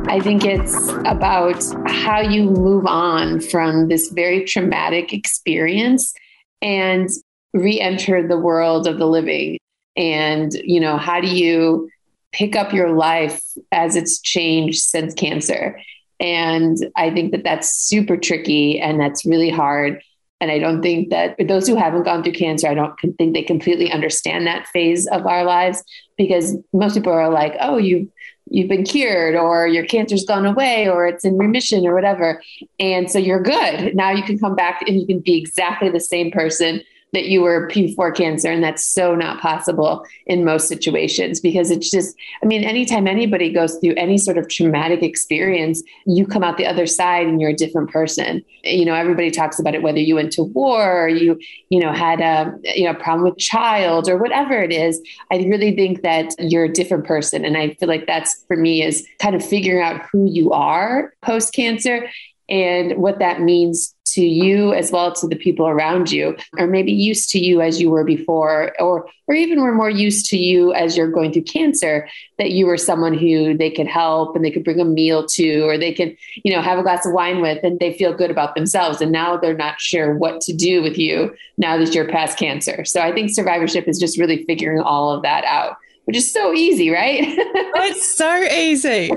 I 0.08 0.20
think 0.20 0.46
it's 0.46 0.90
about 1.06 1.64
how 1.88 2.22
you 2.22 2.44
move 2.44 2.86
on 2.86 3.40
from 3.40 3.88
this 3.88 4.10
very 4.10 4.46
traumatic 4.46 5.12
experience 5.14 6.14
and 6.62 7.10
re 7.54 7.80
enter 7.80 8.28
the 8.28 8.38
world 8.38 8.88
of 8.88 9.00
the 9.00 9.08
living. 9.08 9.58
And, 9.96 10.54
you 10.64 10.80
know, 10.80 10.98
how 10.98 11.20
do 11.20 11.28
you 11.28 11.90
pick 12.32 12.56
up 12.56 12.74
your 12.74 12.92
life 12.92 13.42
as 13.72 13.96
it's 13.96 14.20
changed 14.20 14.80
since 14.80 15.14
cancer. 15.14 15.80
And 16.20 16.78
I 16.96 17.12
think 17.12 17.32
that 17.32 17.44
that's 17.44 17.76
super 17.76 18.18
tricky 18.18 18.80
and 18.80 19.00
that's 19.00 19.26
really 19.26 19.50
hard. 19.50 20.02
And 20.42 20.52
I 20.52 20.60
don't 20.60 20.82
think 20.82 21.10
that 21.10 21.36
those 21.48 21.68
who 21.68 21.76
haven't 21.76 22.04
gone 22.04 22.24
through 22.24 22.34
cancer, 22.34 22.68
I 22.68 22.74
don't 22.74 22.96
think 23.18 23.34
they 23.34 23.44
completely 23.44 23.92
understand 23.92 24.48
that 24.48 24.68
phase 24.68 25.06
of 25.08 25.26
our 25.26 25.44
lives 25.44 25.84
because 26.18 26.56
most 26.72 26.94
people 26.94 27.12
are 27.12 27.30
like, 27.30 27.56
oh, 27.60 27.78
you 27.78 28.12
you've 28.52 28.70
been 28.70 28.84
cured 28.84 29.36
or 29.36 29.68
your 29.68 29.86
cancer's 29.86 30.26
gone 30.26 30.46
away 30.46 30.90
or 30.90 31.06
it's 31.06 31.24
in 31.24 31.38
remission 31.38 31.86
or 31.86 31.94
whatever. 31.94 32.42
And 32.80 33.12
so 33.12 33.20
you're 33.20 33.44
good. 33.44 33.96
Now 33.96 34.12
you 34.12 34.24
can 34.24 34.40
come 34.40 34.56
back 34.56 34.82
and 34.88 35.00
you 35.00 35.06
can 35.06 35.20
be 35.20 35.38
exactly 35.38 35.90
the 35.90 36.00
same 36.00 36.32
person 36.32 36.82
that 37.14 37.26
you 37.26 37.42
were 37.42 37.68
P4 37.70 38.16
cancer. 38.16 38.52
And 38.52 38.64
that's 38.64 38.86
so 38.86 39.16
not 39.16 39.42
possible 39.42 40.06
in 40.28 40.46
most 40.46 40.68
situations 40.68 41.40
because 41.40 41.72
it's 41.72 41.90
just, 41.90 42.16
I 42.44 42.46
mean, 42.46 42.64
anytime 42.64 43.08
anybody 43.08 43.52
goes 43.52 43.78
through 43.78 43.96
any 43.98 44.18
sort 44.18 44.38
of 44.38 44.48
traumatic 44.48 45.02
experience, 45.02 45.82
you 46.06 46.28
come 46.28 46.44
out 46.44 46.58
the 46.58 46.68
other 46.68 46.86
side 46.86 47.28
and 47.28 47.42
you're 47.42 47.50
a 47.50 47.56
different 47.56 47.90
person. 47.90 48.44
You 48.64 48.86
know, 48.86 48.94
everybody 48.94 49.32
talks 49.32 49.60
about 49.60 49.74
it, 49.74 49.82
whether 49.82 50.00
you 50.00 50.16
went 50.16 50.32
to 50.34 50.44
war 50.44 51.06
or 51.06 51.08
you, 51.08 51.40
you 51.70 51.80
know, 51.80 51.94
had 51.94 52.22
a, 52.22 52.54
you 52.76 52.86
know, 52.86 52.94
problem 52.94 53.24
with 53.24 53.38
child 53.38 54.08
or 54.08 54.18
whatever 54.18 54.62
it 54.62 54.72
is. 54.72 55.02
I 55.32 55.38
really 55.38 55.76
think 55.76 56.04
that 56.04 56.34
you're 56.38 56.66
a 56.66 56.74
different 56.74 57.06
person. 57.06 57.44
And 57.44 57.58
I 57.58 57.74
feel 57.76 57.90
like 57.90 58.06
that's 58.06 58.44
for 58.48 58.56
me 58.56 58.84
is 58.84 59.08
kind 59.20 59.36
of 59.36 59.44
figuring 59.44 59.84
out 59.84 60.06
who 60.12 60.30
you 60.30 60.52
are 60.52 61.14
post 61.22 61.54
cancer 61.54 62.08
and 62.50 62.98
what 62.98 63.20
that 63.20 63.42
means 63.42 63.96
to 64.14 64.22
you 64.22 64.74
as 64.74 64.92
well 64.92 65.14
to 65.14 65.28
the 65.28 65.36
people 65.36 65.68
around 65.68 66.12
you 66.12 66.36
or 66.58 66.66
maybe 66.66 66.92
used 66.92 67.30
to 67.30 67.40
you 67.40 67.62
as 67.62 67.80
you 67.80 67.90
were 67.90 68.04
before 68.04 68.74
or 68.80 69.08
or 69.28 69.36
even 69.36 69.62
were 69.62 69.74
more 69.74 69.90
used 69.90 70.26
to 70.26 70.38
you 70.38 70.74
as 70.74 70.98
you're 70.98 71.12
going 71.12 71.32
through 71.32 71.44
cancer 71.44 72.10
that 72.40 72.52
you 72.52 72.66
were 72.66 72.78
someone 72.78 73.14
who 73.14 73.56
they 73.56 73.70
could 73.70 73.88
help 73.88 74.36
and 74.36 74.44
they 74.44 74.50
could 74.50 74.64
bring 74.64 74.80
a 74.80 74.86
meal 74.86 75.28
to 75.28 75.62
or 75.62 75.78
they 75.78 75.94
could 75.94 76.18
you 76.44 76.52
know 76.52 76.62
have 76.62 76.80
a 76.80 76.84
glass 76.84 77.06
of 77.06 77.14
wine 77.14 77.40
with 77.40 77.64
and 77.64 77.80
they 77.80 77.94
feel 77.94 78.14
good 78.14 78.32
about 78.32 78.56
themselves. 78.56 79.02
And 79.02 79.12
now 79.12 79.38
they're 79.38 79.54
not 79.54 79.80
sure 79.80 80.18
what 80.18 80.42
to 80.42 80.54
do 80.54 80.82
with 80.82 80.98
you 80.98 81.36
now 81.58 81.78
that 81.78 81.94
you're 81.94 82.08
past 82.08 82.38
cancer. 82.38 82.84
So 82.86 83.02
i 83.02 83.14
think 83.14 83.30
survivorship 83.30 83.88
is 83.88 84.00
just 84.00 84.18
really 84.18 84.44
figuring 84.46 84.80
all 84.80 85.12
of 85.12 85.22
that 85.22 85.44
out 85.46 85.78
which 86.10 86.18
is 86.18 86.34
so 86.34 86.54
easy, 86.54 86.90
right? 86.90 87.38
Oh, 87.80 87.84
it's 87.84 88.18
so 88.18 88.36
easy. 88.46 89.12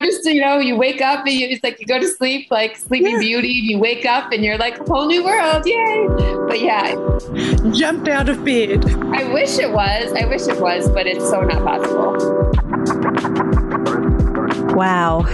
Just 0.00 0.24
you 0.24 0.40
know, 0.40 0.58
you 0.58 0.76
wake 0.76 1.00
up 1.00 1.26
and 1.26 1.34
you, 1.34 1.48
it's 1.48 1.64
like 1.64 1.80
you 1.80 1.86
go 1.86 1.98
to 1.98 2.06
sleep 2.06 2.46
like 2.50 2.76
Sleeping 2.76 3.14
yeah. 3.14 3.18
Beauty, 3.18 3.58
and 3.58 3.68
you 3.68 3.78
wake 3.78 4.06
up 4.06 4.30
and 4.30 4.44
you're 4.44 4.56
like 4.56 4.78
a 4.78 4.84
whole 4.84 5.06
new 5.06 5.24
world, 5.24 5.66
yay! 5.66 6.06
But 6.46 6.60
yeah, 6.60 6.94
jumped 7.72 8.06
out 8.06 8.28
of 8.28 8.44
bed. 8.44 8.88
I 9.12 9.24
wish 9.32 9.58
it 9.58 9.72
was. 9.72 10.12
I 10.12 10.24
wish 10.26 10.46
it 10.46 10.60
was, 10.60 10.88
but 10.88 11.08
it's 11.08 11.28
so 11.28 11.40
not 11.40 11.64
possible. 11.64 12.60
Wow. 14.74 15.24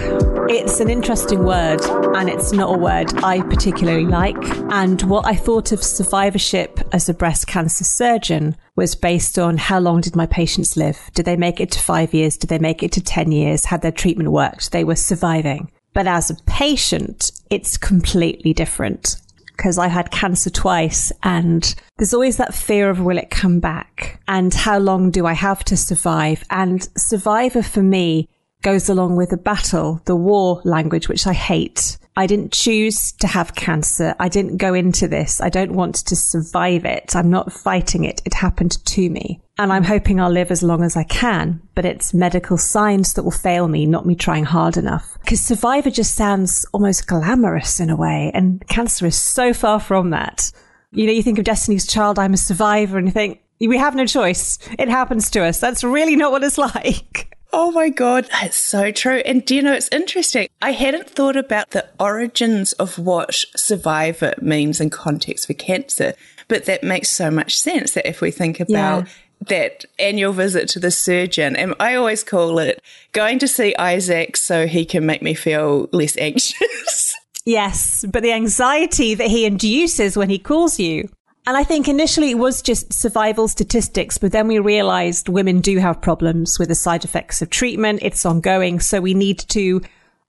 It's 0.49 0.79
an 0.79 0.89
interesting 0.89 1.43
word, 1.43 1.81
and 2.15 2.29
it's 2.29 2.51
not 2.51 2.73
a 2.73 2.77
word 2.77 3.13
I 3.23 3.41
particularly 3.41 4.05
like. 4.05 4.37
And 4.71 5.01
what 5.03 5.25
I 5.25 5.35
thought 5.35 5.71
of 5.71 5.83
survivorship 5.83 6.79
as 6.93 7.09
a 7.09 7.13
breast 7.13 7.47
cancer 7.47 7.83
surgeon 7.83 8.55
was 8.75 8.95
based 8.95 9.37
on 9.37 9.57
how 9.57 9.79
long 9.79 10.01
did 10.01 10.15
my 10.15 10.25
patients 10.25 10.77
live? 10.77 10.99
Did 11.13 11.25
they 11.25 11.35
make 11.35 11.59
it 11.59 11.71
to 11.71 11.79
five 11.79 12.13
years? 12.13 12.37
Did 12.37 12.49
they 12.49 12.59
make 12.59 12.83
it 12.83 12.91
to 12.93 13.01
10 13.01 13.31
years? 13.31 13.65
Had 13.65 13.81
their 13.81 13.91
treatment 13.91 14.31
worked? 14.31 14.71
They 14.71 14.83
were 14.83 14.95
surviving. 14.95 15.71
But 15.93 16.07
as 16.07 16.29
a 16.29 16.35
patient, 16.45 17.31
it's 17.49 17.77
completely 17.77 18.53
different 18.53 19.17
because 19.57 19.79
I 19.79 19.87
had 19.87 20.11
cancer 20.11 20.51
twice 20.51 21.11
and 21.23 21.73
there's 21.97 22.13
always 22.13 22.37
that 22.37 22.53
fear 22.53 22.91
of 22.91 22.99
will 22.99 23.17
it 23.17 23.31
come 23.31 23.59
back 23.59 24.21
and 24.27 24.53
how 24.53 24.77
long 24.77 25.09
do 25.09 25.25
I 25.25 25.33
have 25.33 25.63
to 25.65 25.75
survive? 25.75 26.43
And 26.51 26.87
survivor 26.95 27.63
for 27.63 27.81
me 27.81 28.29
goes 28.61 28.89
along 28.89 29.15
with 29.15 29.29
the 29.29 29.37
battle, 29.37 30.01
the 30.05 30.15
war 30.15 30.61
language, 30.63 31.07
which 31.07 31.27
I 31.27 31.33
hate. 31.33 31.97
I 32.15 32.25
didn't 32.25 32.51
choose 32.51 33.11
to 33.13 33.27
have 33.27 33.53
cancer. 33.53 34.15
I 34.19 34.27
didn't 34.27 34.57
go 34.57 34.73
into 34.73 35.07
this. 35.07 35.39
I 35.39 35.49
don't 35.49 35.73
want 35.73 35.95
to 35.95 36.15
survive 36.15 36.83
it. 36.83 37.15
I'm 37.15 37.29
not 37.29 37.53
fighting 37.53 38.05
it. 38.05 38.23
It 38.25 38.33
happened 38.33 38.83
to 38.83 39.09
me. 39.09 39.39
And 39.59 39.71
I'm 39.71 39.83
hoping 39.83 40.19
I'll 40.19 40.31
live 40.31 40.49
as 40.49 40.63
long 40.63 40.83
as 40.83 40.97
I 40.97 41.03
can, 41.03 41.61
but 41.75 41.85
it's 41.85 42.15
medical 42.15 42.57
science 42.57 43.13
that 43.13 43.23
will 43.23 43.31
fail 43.31 43.67
me, 43.67 43.85
not 43.85 44.07
me 44.07 44.15
trying 44.15 44.45
hard 44.45 44.77
enough. 44.77 45.17
Because 45.21 45.41
survivor 45.41 45.91
just 45.91 46.15
sounds 46.15 46.65
almost 46.73 47.07
glamorous 47.07 47.79
in 47.79 47.91
a 47.91 47.95
way, 47.95 48.31
and 48.33 48.67
cancer 48.67 49.05
is 49.05 49.17
so 49.17 49.53
far 49.53 49.79
from 49.79 50.09
that. 50.09 50.51
You 50.91 51.05
know, 51.05 51.13
you 51.13 51.21
think 51.21 51.37
of 51.37 51.45
Destiny's 51.45 51.85
Child, 51.85 52.17
I'm 52.17 52.33
a 52.33 52.37
survivor, 52.37 52.97
and 52.97 53.07
you 53.07 53.13
think, 53.13 53.41
we 53.59 53.77
have 53.77 53.95
no 53.95 54.05
choice. 54.05 54.59
It 54.77 54.89
happens 54.89 55.29
to 55.31 55.43
us. 55.43 55.59
That's 55.59 55.83
really 55.83 56.15
not 56.15 56.31
what 56.31 56.43
it's 56.43 56.57
like. 56.57 57.36
Oh 57.53 57.71
my 57.71 57.89
God, 57.89 58.27
that's 58.31 58.57
so 58.57 58.91
true. 58.91 59.17
And 59.25 59.43
do 59.45 59.55
you 59.55 59.61
know, 59.61 59.73
it's 59.73 59.89
interesting. 59.91 60.47
I 60.61 60.71
hadn't 60.71 61.09
thought 61.09 61.35
about 61.35 61.71
the 61.71 61.87
origins 61.99 62.73
of 62.73 62.99
what 62.99 63.33
survivor 63.55 64.33
means 64.41 64.81
in 64.81 64.89
context 64.89 65.47
for 65.47 65.53
cancer, 65.53 66.13
but 66.47 66.65
that 66.65 66.83
makes 66.83 67.09
so 67.09 67.31
much 67.31 67.57
sense 67.57 67.93
that 67.93 68.07
if 68.07 68.21
we 68.21 68.31
think 68.31 68.59
about 68.59 69.05
yeah. 69.05 69.11
that 69.47 69.85
annual 69.97 70.33
visit 70.33 70.67
to 70.69 70.79
the 70.79 70.91
surgeon, 70.91 71.55
and 71.55 71.73
I 71.79 71.95
always 71.95 72.23
call 72.23 72.59
it 72.59 72.81
going 73.13 73.39
to 73.39 73.47
see 73.47 73.75
Isaac 73.75 74.35
so 74.35 74.67
he 74.67 74.85
can 74.85 75.05
make 75.05 75.21
me 75.21 75.33
feel 75.33 75.89
less 75.91 76.17
anxious. 76.17 77.15
Yes, 77.47 78.03
but 78.11 78.23
the 78.23 78.33
anxiety 78.33 79.15
that 79.15 79.29
he 79.29 79.45
induces 79.45 80.17
when 80.17 80.29
he 80.29 80.37
calls 80.37 80.81
you 80.81 81.07
and 81.47 81.55
I 81.55 81.63
think 81.63 81.87
initially 81.87 82.29
it 82.29 82.37
was 82.37 82.61
just 82.61 82.91
survival 82.91 83.47
statistics, 83.47 84.17
but 84.17 84.33
then 84.33 84.49
we 84.49 84.59
realized 84.59 85.29
women 85.29 85.61
do 85.61 85.77
have 85.77 86.01
problems 86.01 86.59
with 86.59 86.67
the 86.67 86.75
side 86.75 87.05
effects 87.05 87.41
of 87.41 87.49
treatment. 87.49 87.99
It's 88.01 88.25
ongoing. 88.25 88.81
So 88.81 88.99
we 88.99 89.13
need 89.13 89.39
to, 89.49 89.81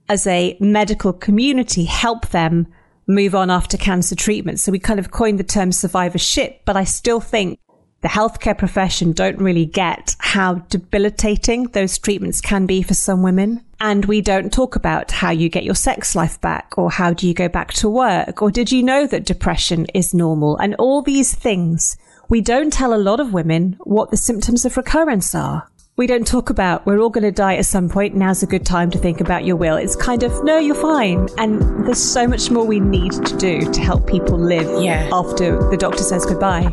as 0.08 0.28
a 0.28 0.56
medical 0.60 1.12
community, 1.12 1.84
help 1.84 2.28
them 2.28 2.68
move 3.08 3.34
on 3.34 3.50
after 3.50 3.76
cancer 3.76 4.14
treatment. 4.14 4.60
So 4.60 4.70
we 4.70 4.78
kind 4.78 5.00
of 5.00 5.10
coined 5.10 5.40
the 5.40 5.44
term 5.44 5.72
survivorship, 5.72 6.60
but 6.64 6.76
I 6.76 6.84
still 6.84 7.18
think 7.18 7.58
the 8.00 8.08
healthcare 8.08 8.56
profession 8.56 9.12
don't 9.12 9.38
really 9.38 9.66
get 9.66 10.14
how 10.20 10.54
debilitating 10.54 11.64
those 11.68 11.98
treatments 11.98 12.40
can 12.40 12.64
be 12.64 12.82
for 12.82 12.94
some 12.94 13.22
women. 13.22 13.64
And 13.80 14.04
we 14.04 14.20
don't 14.20 14.52
talk 14.52 14.76
about 14.76 15.10
how 15.10 15.30
you 15.30 15.48
get 15.48 15.64
your 15.64 15.74
sex 15.74 16.14
life 16.14 16.40
back 16.40 16.76
or 16.76 16.90
how 16.90 17.12
do 17.12 17.26
you 17.26 17.34
go 17.34 17.48
back 17.48 17.72
to 17.74 17.88
work 17.88 18.40
or 18.42 18.50
did 18.50 18.70
you 18.70 18.82
know 18.82 19.06
that 19.06 19.24
depression 19.24 19.86
is 19.94 20.14
normal 20.14 20.56
and 20.58 20.74
all 20.76 21.02
these 21.02 21.34
things. 21.34 21.96
We 22.28 22.40
don't 22.40 22.72
tell 22.72 22.94
a 22.94 22.96
lot 22.98 23.20
of 23.20 23.32
women 23.32 23.76
what 23.80 24.10
the 24.10 24.16
symptoms 24.16 24.64
of 24.64 24.76
recurrence 24.76 25.34
are. 25.34 25.68
We 25.98 26.06
don't 26.06 26.26
talk 26.26 26.48
about 26.48 26.86
we're 26.86 27.00
all 27.00 27.10
going 27.10 27.24
to 27.24 27.32
die 27.32 27.56
at 27.56 27.66
some 27.66 27.88
point. 27.88 28.14
Now's 28.14 28.44
a 28.44 28.46
good 28.46 28.64
time 28.64 28.88
to 28.92 28.98
think 28.98 29.20
about 29.20 29.44
your 29.44 29.56
will. 29.56 29.76
It's 29.76 29.96
kind 29.96 30.22
of 30.22 30.44
no, 30.44 30.56
you're 30.56 30.76
fine. 30.76 31.28
And 31.38 31.60
there's 31.84 32.00
so 32.02 32.28
much 32.28 32.52
more 32.52 32.64
we 32.64 32.78
need 32.78 33.12
to 33.12 33.36
do 33.36 33.70
to 33.72 33.80
help 33.80 34.06
people 34.06 34.38
live 34.38 34.80
Yeah. 34.80 35.10
after 35.12 35.58
the 35.70 35.76
doctor 35.76 36.04
says 36.04 36.24
goodbye. 36.24 36.68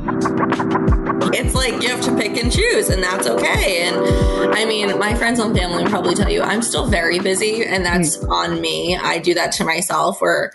It's 1.34 1.56
like 1.56 1.82
you 1.82 1.90
have 1.90 2.02
to 2.02 2.16
pick 2.16 2.38
and 2.42 2.52
choose, 2.52 2.90
and 2.90 3.02
that's 3.02 3.28
okay. 3.28 3.82
And 3.82 3.98
I 4.54 4.64
mean, 4.64 4.98
my 5.00 5.16
friends 5.16 5.40
and 5.40 5.58
family 5.58 5.84
will 5.84 5.90
probably 5.90 6.14
tell 6.14 6.30
you 6.30 6.44
I'm 6.44 6.62
still 6.62 6.86
very 6.86 7.18
busy, 7.18 7.66
and 7.66 7.84
that's 7.84 8.18
mm. 8.18 8.30
on 8.30 8.62
me. 8.62 8.96
I 8.96 9.18
do 9.18 9.34
that 9.34 9.52
to 9.54 9.66
myself 9.66 10.22
where 10.22 10.52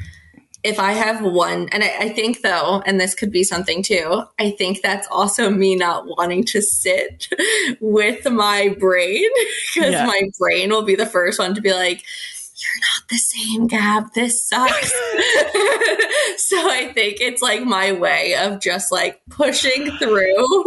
if 0.62 0.78
I 0.78 0.92
have 0.92 1.22
one, 1.22 1.68
and 1.72 1.82
I, 1.82 1.96
I 2.00 2.08
think 2.10 2.42
though, 2.42 2.82
and 2.84 3.00
this 3.00 3.14
could 3.14 3.32
be 3.32 3.44
something 3.44 3.82
too, 3.82 4.24
I 4.38 4.50
think 4.50 4.82
that's 4.82 5.08
also 5.10 5.48
me 5.50 5.74
not 5.76 6.06
wanting 6.06 6.44
to 6.44 6.60
sit 6.62 7.28
with 7.80 8.28
my 8.30 8.74
brain 8.78 9.24
because 9.74 9.92
Yeah. 9.92 10.06
my 10.06 10.20
brain 10.38 10.70
will 10.70 10.82
be 10.84 10.94
the 10.96 11.06
first 11.06 11.38
one 11.38 11.54
to 11.54 11.60
be 11.60 11.72
like, 11.72 12.02
you're 12.62 12.80
not 12.82 13.08
the 13.08 13.16
same, 13.16 13.66
Gab. 13.68 14.12
This 14.12 14.46
sucks. 14.46 14.90
so 16.36 16.56
I 16.70 16.90
think 16.94 17.16
it's 17.20 17.40
like 17.40 17.62
my 17.62 17.92
way 17.92 18.34
of 18.34 18.60
just 18.60 18.92
like 18.92 19.20
pushing 19.30 19.90
through 19.96 20.64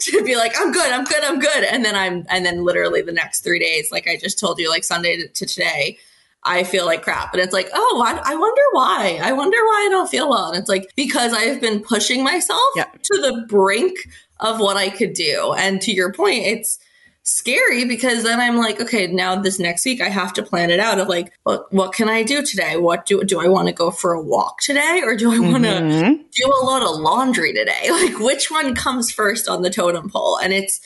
to 0.00 0.22
be 0.24 0.36
like, 0.36 0.52
I'm 0.56 0.70
good, 0.70 0.92
I'm 0.92 1.04
good, 1.04 1.24
I'm 1.24 1.40
good. 1.40 1.64
And 1.64 1.84
then 1.84 1.96
I'm, 1.96 2.24
and 2.28 2.46
then 2.46 2.62
literally 2.64 3.02
the 3.02 3.10
next 3.12 3.40
three 3.40 3.58
days, 3.58 3.90
like 3.90 4.06
I 4.08 4.16
just 4.16 4.38
told 4.38 4.60
you, 4.60 4.70
like 4.70 4.84
Sunday 4.84 5.16
to, 5.16 5.26
to 5.26 5.44
today, 5.46 5.98
I 6.44 6.64
feel 6.64 6.84
like 6.86 7.02
crap. 7.02 7.32
And 7.34 7.42
it's 7.42 7.52
like, 7.52 7.70
oh, 7.74 8.02
I, 8.06 8.32
I 8.32 8.34
wonder 8.36 8.62
why. 8.72 9.18
I 9.22 9.32
wonder 9.32 9.56
why 9.56 9.84
I 9.86 9.88
don't 9.90 10.08
feel 10.10 10.28
well. 10.28 10.48
And 10.50 10.58
it's 10.58 10.68
like, 10.68 10.92
because 10.96 11.32
I've 11.32 11.60
been 11.60 11.80
pushing 11.80 12.22
myself 12.22 12.60
Yeah. 12.76 12.84
to 12.84 13.20
the 13.22 13.46
brink 13.48 13.96
of 14.40 14.60
what 14.60 14.76
I 14.76 14.90
could 14.90 15.14
do. 15.14 15.54
And 15.56 15.80
to 15.82 15.92
your 15.92 16.12
point, 16.12 16.44
it's, 16.46 16.78
scary 17.26 17.86
because 17.86 18.22
then 18.22 18.38
I'm 18.38 18.58
like, 18.58 18.78
okay, 18.82 19.06
now 19.06 19.34
this 19.34 19.58
next 19.58 19.82
week 19.86 20.02
I 20.02 20.10
have 20.10 20.34
to 20.34 20.42
plan 20.42 20.70
it 20.70 20.78
out 20.78 20.98
of 20.98 21.08
like, 21.08 21.32
what 21.44 21.72
what 21.72 21.94
can 21.94 22.06
I 22.06 22.22
do 22.22 22.42
today? 22.42 22.76
What 22.76 23.06
do 23.06 23.24
do 23.24 23.40
I 23.40 23.48
want 23.48 23.66
to 23.68 23.72
go 23.72 23.90
for 23.90 24.12
a 24.12 24.20
walk 24.20 24.60
today 24.60 25.00
or 25.02 25.16
do 25.16 25.32
I 25.32 25.38
want 25.38 25.64
to 25.64 25.70
Mhm. 25.70 26.18
do 26.30 26.46
a 26.46 26.64
load 26.66 26.82
of 26.82 27.00
laundry 27.00 27.54
today? 27.54 27.88
Like 27.90 28.18
which 28.18 28.50
one 28.50 28.74
comes 28.74 29.10
first 29.10 29.48
on 29.48 29.62
the 29.62 29.70
totem 29.70 30.10
pole? 30.10 30.36
And 30.36 30.52
it's 30.52 30.82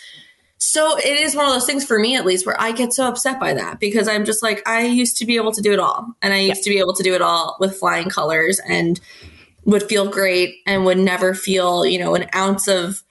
so 0.59 0.97
it 0.99 1.05
is 1.21 1.37
one 1.37 1.47
of 1.47 1.53
those 1.53 1.67
things 1.67 1.85
for 1.85 1.99
me 1.99 2.17
at 2.17 2.27
least 2.27 2.45
where 2.45 2.61
I 2.61 2.73
get 2.73 2.93
so 2.93 3.07
upset 3.07 3.39
by 3.39 3.55
that 3.55 3.79
because 3.79 4.09
I'm 4.09 4.25
just 4.25 4.43
like 4.43 4.61
I 4.69 4.83
used 4.87 5.17
to 5.19 5.25
be 5.25 5.37
able 5.37 5.53
to 5.53 5.63
do 5.63 5.73
it 5.73 5.79
all. 5.79 6.15
And 6.21 6.35
I 6.35 6.41
used 6.41 6.65
to 6.65 6.71
be 6.71 6.79
able 6.81 6.95
to 6.95 7.03
do 7.05 7.15
it 7.15 7.23
all 7.23 7.57
with 7.61 7.77
flying 7.77 8.09
colors 8.09 8.61
and 8.69 9.01
would 9.65 9.85
feel 9.85 10.09
great 10.11 10.57
and 10.67 10.85
would 10.85 10.99
never 10.99 11.33
feel, 11.33 11.87
you 11.87 11.99
know, 11.99 12.15
an 12.17 12.27
ounce 12.35 12.67
of 12.67 13.03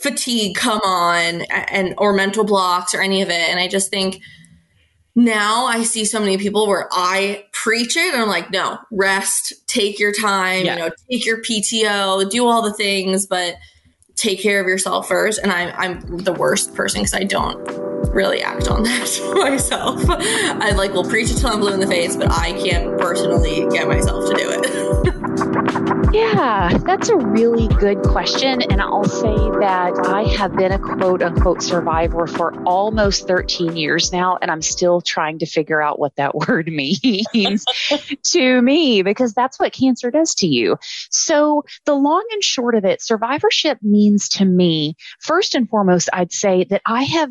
fatigue 0.00 0.56
come 0.56 0.80
on 0.80 1.42
and 1.50 1.94
or 1.98 2.12
mental 2.12 2.42
blocks 2.42 2.94
or 2.94 3.00
any 3.00 3.22
of 3.22 3.28
it. 3.28 3.48
And 3.48 3.60
I 3.60 3.68
just 3.68 3.90
think 3.90 4.20
now 5.14 5.66
I 5.66 5.82
see 5.82 6.04
so 6.04 6.18
many 6.18 6.38
people 6.38 6.66
where 6.66 6.88
I 6.90 7.44
preach 7.52 7.96
it 7.96 8.12
and 8.14 8.22
I'm 8.22 8.28
like, 8.28 8.50
no, 8.50 8.78
rest, 8.90 9.52
take 9.66 9.98
your 9.98 10.12
time, 10.12 10.64
Yeah. 10.64 10.74
you 10.74 10.80
know, 10.80 10.90
take 11.10 11.26
your 11.26 11.42
PTO, 11.42 12.28
do 12.30 12.46
all 12.46 12.62
the 12.62 12.72
things, 12.72 13.26
but 13.26 13.54
take 14.20 14.40
care 14.40 14.60
of 14.60 14.66
yourself 14.66 15.08
first. 15.08 15.40
And 15.42 15.50
I'm 15.50 15.72
I'm 15.76 16.18
the 16.18 16.32
worst 16.32 16.74
person 16.74 17.00
because 17.00 17.14
I 17.14 17.24
don't 17.24 17.58
really 18.14 18.42
act 18.42 18.68
on 18.68 18.82
that 18.84 19.34
myself. 19.36 20.02
I 20.08 20.70
like 20.72 20.92
will 20.92 21.04
preach 21.04 21.30
it 21.30 21.36
till 21.36 21.50
I'm 21.50 21.60
blue 21.60 21.72
in 21.72 21.80
the 21.80 21.86
face, 21.86 22.16
but 22.16 22.30
I 22.30 22.52
can't 22.52 22.98
personally 22.98 23.66
get 23.70 23.88
myself 23.88 24.28
to 24.30 24.36
do 24.36 24.50
it. 24.50 25.16
Yeah, 26.12 26.76
that's 26.78 27.08
a 27.08 27.16
really 27.16 27.68
good 27.68 28.02
question. 28.02 28.62
And 28.62 28.82
I'll 28.82 29.04
say 29.04 29.36
that 29.60 29.92
I 30.08 30.24
have 30.24 30.56
been 30.56 30.72
a 30.72 30.78
quote 30.78 31.22
unquote 31.22 31.62
survivor 31.62 32.26
for 32.26 32.52
almost 32.64 33.28
13 33.28 33.76
years 33.76 34.10
now, 34.10 34.36
and 34.42 34.50
I'm 34.50 34.60
still 34.60 35.00
trying 35.00 35.38
to 35.38 35.46
figure 35.46 35.80
out 35.80 36.00
what 36.00 36.16
that 36.16 36.34
word 36.48 36.66
means 36.66 37.64
to 38.24 38.62
me 38.62 39.02
because 39.02 39.34
that's 39.34 39.60
what 39.60 39.72
cancer 39.72 40.10
does 40.10 40.34
to 40.36 40.48
you. 40.48 40.78
So, 41.10 41.64
the 41.84 41.94
long 41.94 42.26
and 42.32 42.42
short 42.42 42.74
of 42.74 42.84
it, 42.84 43.00
survivorship 43.00 43.78
means 43.80 44.09
to 44.18 44.44
me, 44.44 44.96
first 45.20 45.54
and 45.54 45.68
foremost, 45.68 46.08
I'd 46.12 46.32
say 46.32 46.64
that 46.64 46.82
I 46.86 47.04
have 47.04 47.30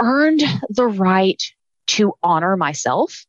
earned 0.00 0.42
the 0.68 0.86
right 0.86 1.42
to 1.86 2.14
honor 2.22 2.56
myself. 2.56 3.26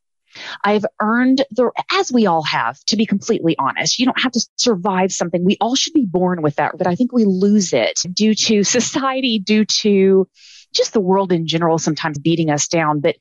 I've 0.63 0.86
earned 1.02 1.44
the, 1.52 1.72
as 1.94 2.12
we 2.12 2.26
all 2.26 2.44
have, 2.44 2.78
to 2.86 2.98
be 2.98 3.06
completely 3.06 3.56
honest. 3.58 4.00
You 4.00 4.06
don't 4.06 4.22
have 4.22 4.34
to 4.34 4.46
survive 4.58 5.12
something. 5.12 5.46
We 5.46 5.58
all 5.62 5.76
should 5.76 5.94
be 5.94 6.06
born 6.06 6.41
with 6.41 6.56
that, 6.56 6.78
but 6.78 6.88
I 6.88 6.96
think 6.96 7.13
we 7.13 7.26
lose 7.26 7.74
it 7.74 8.02
due 8.12 8.36
to 8.36 8.63
society, 8.65 9.39
due 9.39 9.65
to 9.65 10.28
just 10.74 10.94
the 10.94 11.00
world 11.00 11.32
in 11.32 11.48
general, 11.48 11.78
sometimes 11.78 12.20
beating 12.20 12.50
us 12.50 12.68
down. 12.68 13.00
But 13.00 13.15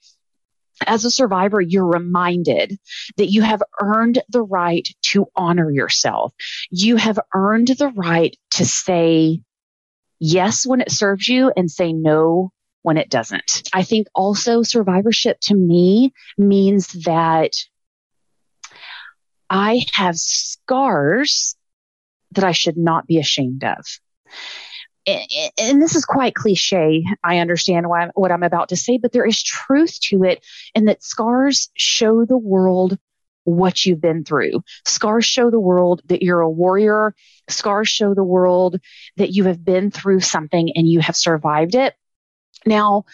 as 0.86 1.04
a 1.04 1.10
survivor, 1.10 1.60
you're 1.60 1.86
reminded 1.86 2.78
that 3.16 3.30
you 3.30 3.42
have 3.42 3.62
earned 3.80 4.22
the 4.28 4.42
right 4.42 4.86
to 5.02 5.26
honor 5.36 5.70
yourself. 5.70 6.32
You 6.70 6.96
have 6.96 7.18
earned 7.34 7.68
the 7.68 7.88
right 7.88 8.36
to 8.52 8.64
say 8.64 9.40
yes 10.18 10.66
when 10.66 10.80
it 10.80 10.90
serves 10.90 11.28
you 11.28 11.52
and 11.56 11.70
say 11.70 11.92
no 11.92 12.52
when 12.82 12.96
it 12.98 13.10
doesn't. 13.10 13.62
I 13.72 13.82
think 13.82 14.08
also 14.14 14.62
survivorship 14.62 15.38
to 15.42 15.54
me 15.54 16.12
means 16.36 16.88
that 17.04 17.52
I 19.48 19.84
have 19.94 20.16
scars 20.16 21.56
that 22.32 22.44
I 22.44 22.52
should 22.52 22.76
not 22.76 23.06
be 23.06 23.18
ashamed 23.18 23.64
of. 23.64 23.84
And, 25.06 25.82
this 25.82 25.94
is 25.94 26.04
quite 26.04 26.34
cliche. 26.34 27.04
I 27.22 27.38
understand 27.38 27.88
why, 27.88 28.08
what 28.14 28.32
I'm 28.32 28.42
about 28.42 28.70
to 28.70 28.76
say, 28.76 28.98
but 28.98 29.12
there 29.12 29.26
is 29.26 29.42
truth 29.42 29.98
to 30.04 30.24
it 30.24 30.44
and 30.74 30.88
that 30.88 31.02
scars 31.02 31.70
show 31.76 32.24
the 32.24 32.38
world 32.38 32.98
what 33.44 33.84
you've 33.84 34.00
been 34.00 34.24
through. 34.24 34.62
Scars 34.86 35.26
show 35.26 35.50
the 35.50 35.60
world 35.60 36.00
that 36.06 36.22
you're 36.22 36.40
a 36.40 36.50
warrior. 36.50 37.14
Scars 37.48 37.88
show 37.88 38.14
the 38.14 38.24
world 38.24 38.80
that 39.16 39.30
you 39.30 39.44
have 39.44 39.62
been 39.62 39.90
through 39.90 40.20
something 40.20 40.72
and 40.74 40.88
you 40.88 41.00
have 41.00 41.16
survived 41.16 41.74
it. 41.74 41.94
Now, 42.64 43.04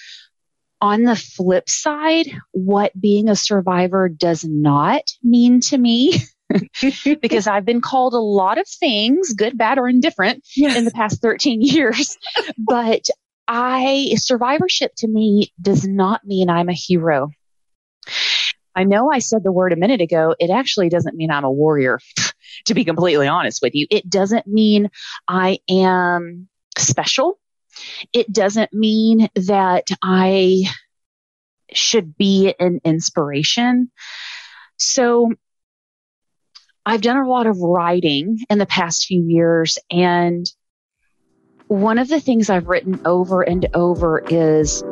on 0.80 1.02
the 1.02 1.16
flip 1.16 1.68
side, 1.68 2.26
what 2.52 2.98
being 2.98 3.28
a 3.28 3.36
survivor 3.36 4.08
does 4.08 4.44
not 4.44 5.02
mean 5.22 5.60
to 5.60 5.76
me, 5.76 6.14
because 7.20 7.46
I've 7.46 7.64
been 7.64 7.80
called 7.80 8.14
a 8.14 8.18
lot 8.18 8.58
of 8.58 8.66
things, 8.68 9.32
good, 9.32 9.56
bad, 9.56 9.78
or 9.78 9.88
indifferent 9.88 10.44
in 10.56 10.84
the 10.84 10.90
past 10.90 11.22
13 11.22 11.60
years, 11.62 12.16
but 12.58 13.06
I, 13.46 14.14
survivorship 14.16 14.92
to 14.98 15.08
me 15.08 15.52
does 15.60 15.86
not 15.86 16.24
mean 16.24 16.48
I'm 16.48 16.68
a 16.68 16.74
hero. 16.74 17.30
I 18.74 18.84
know 18.84 19.10
I 19.10 19.18
said 19.18 19.42
the 19.42 19.52
word 19.52 19.72
a 19.72 19.76
minute 19.76 20.00
ago. 20.00 20.34
It 20.38 20.50
actually 20.50 20.88
doesn't 20.88 21.16
mean 21.16 21.30
I'm 21.30 21.44
a 21.44 21.50
warrior, 21.50 21.98
to 22.66 22.74
be 22.74 22.84
completely 22.84 23.26
honest 23.26 23.60
with 23.62 23.74
you. 23.74 23.86
It 23.90 24.08
doesn't 24.08 24.46
mean 24.46 24.90
I 25.26 25.58
am 25.68 26.48
special. 26.78 27.38
It 28.12 28.32
doesn't 28.32 28.72
mean 28.72 29.28
that 29.34 29.88
I 30.02 30.64
should 31.72 32.16
be 32.16 32.54
an 32.58 32.80
inspiration. 32.84 33.90
So 34.78 35.32
I've 36.86 37.02
done 37.02 37.18
a 37.18 37.28
lot 37.28 37.46
of 37.46 37.58
writing 37.58 38.38
in 38.48 38.58
the 38.58 38.66
past 38.66 39.06
few 39.06 39.22
years 39.22 39.78
and 39.90 40.46
one 41.68 41.98
of 41.98 42.08
the 42.08 42.18
things 42.18 42.50
I've 42.50 42.66
written 42.66 43.00
over 43.04 43.42
and 43.42 43.68
over 43.74 44.24
is 44.28 44.82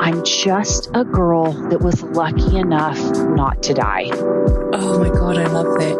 I'm 0.00 0.22
just 0.24 0.88
a 0.94 1.04
girl 1.04 1.52
that 1.68 1.80
was 1.80 2.00
lucky 2.02 2.56
enough 2.56 2.98
not 3.28 3.60
to 3.64 3.74
die. 3.74 4.08
Oh 4.12 5.00
my 5.00 5.08
God, 5.08 5.36
I 5.36 5.46
love 5.48 5.66
that. 5.80 5.98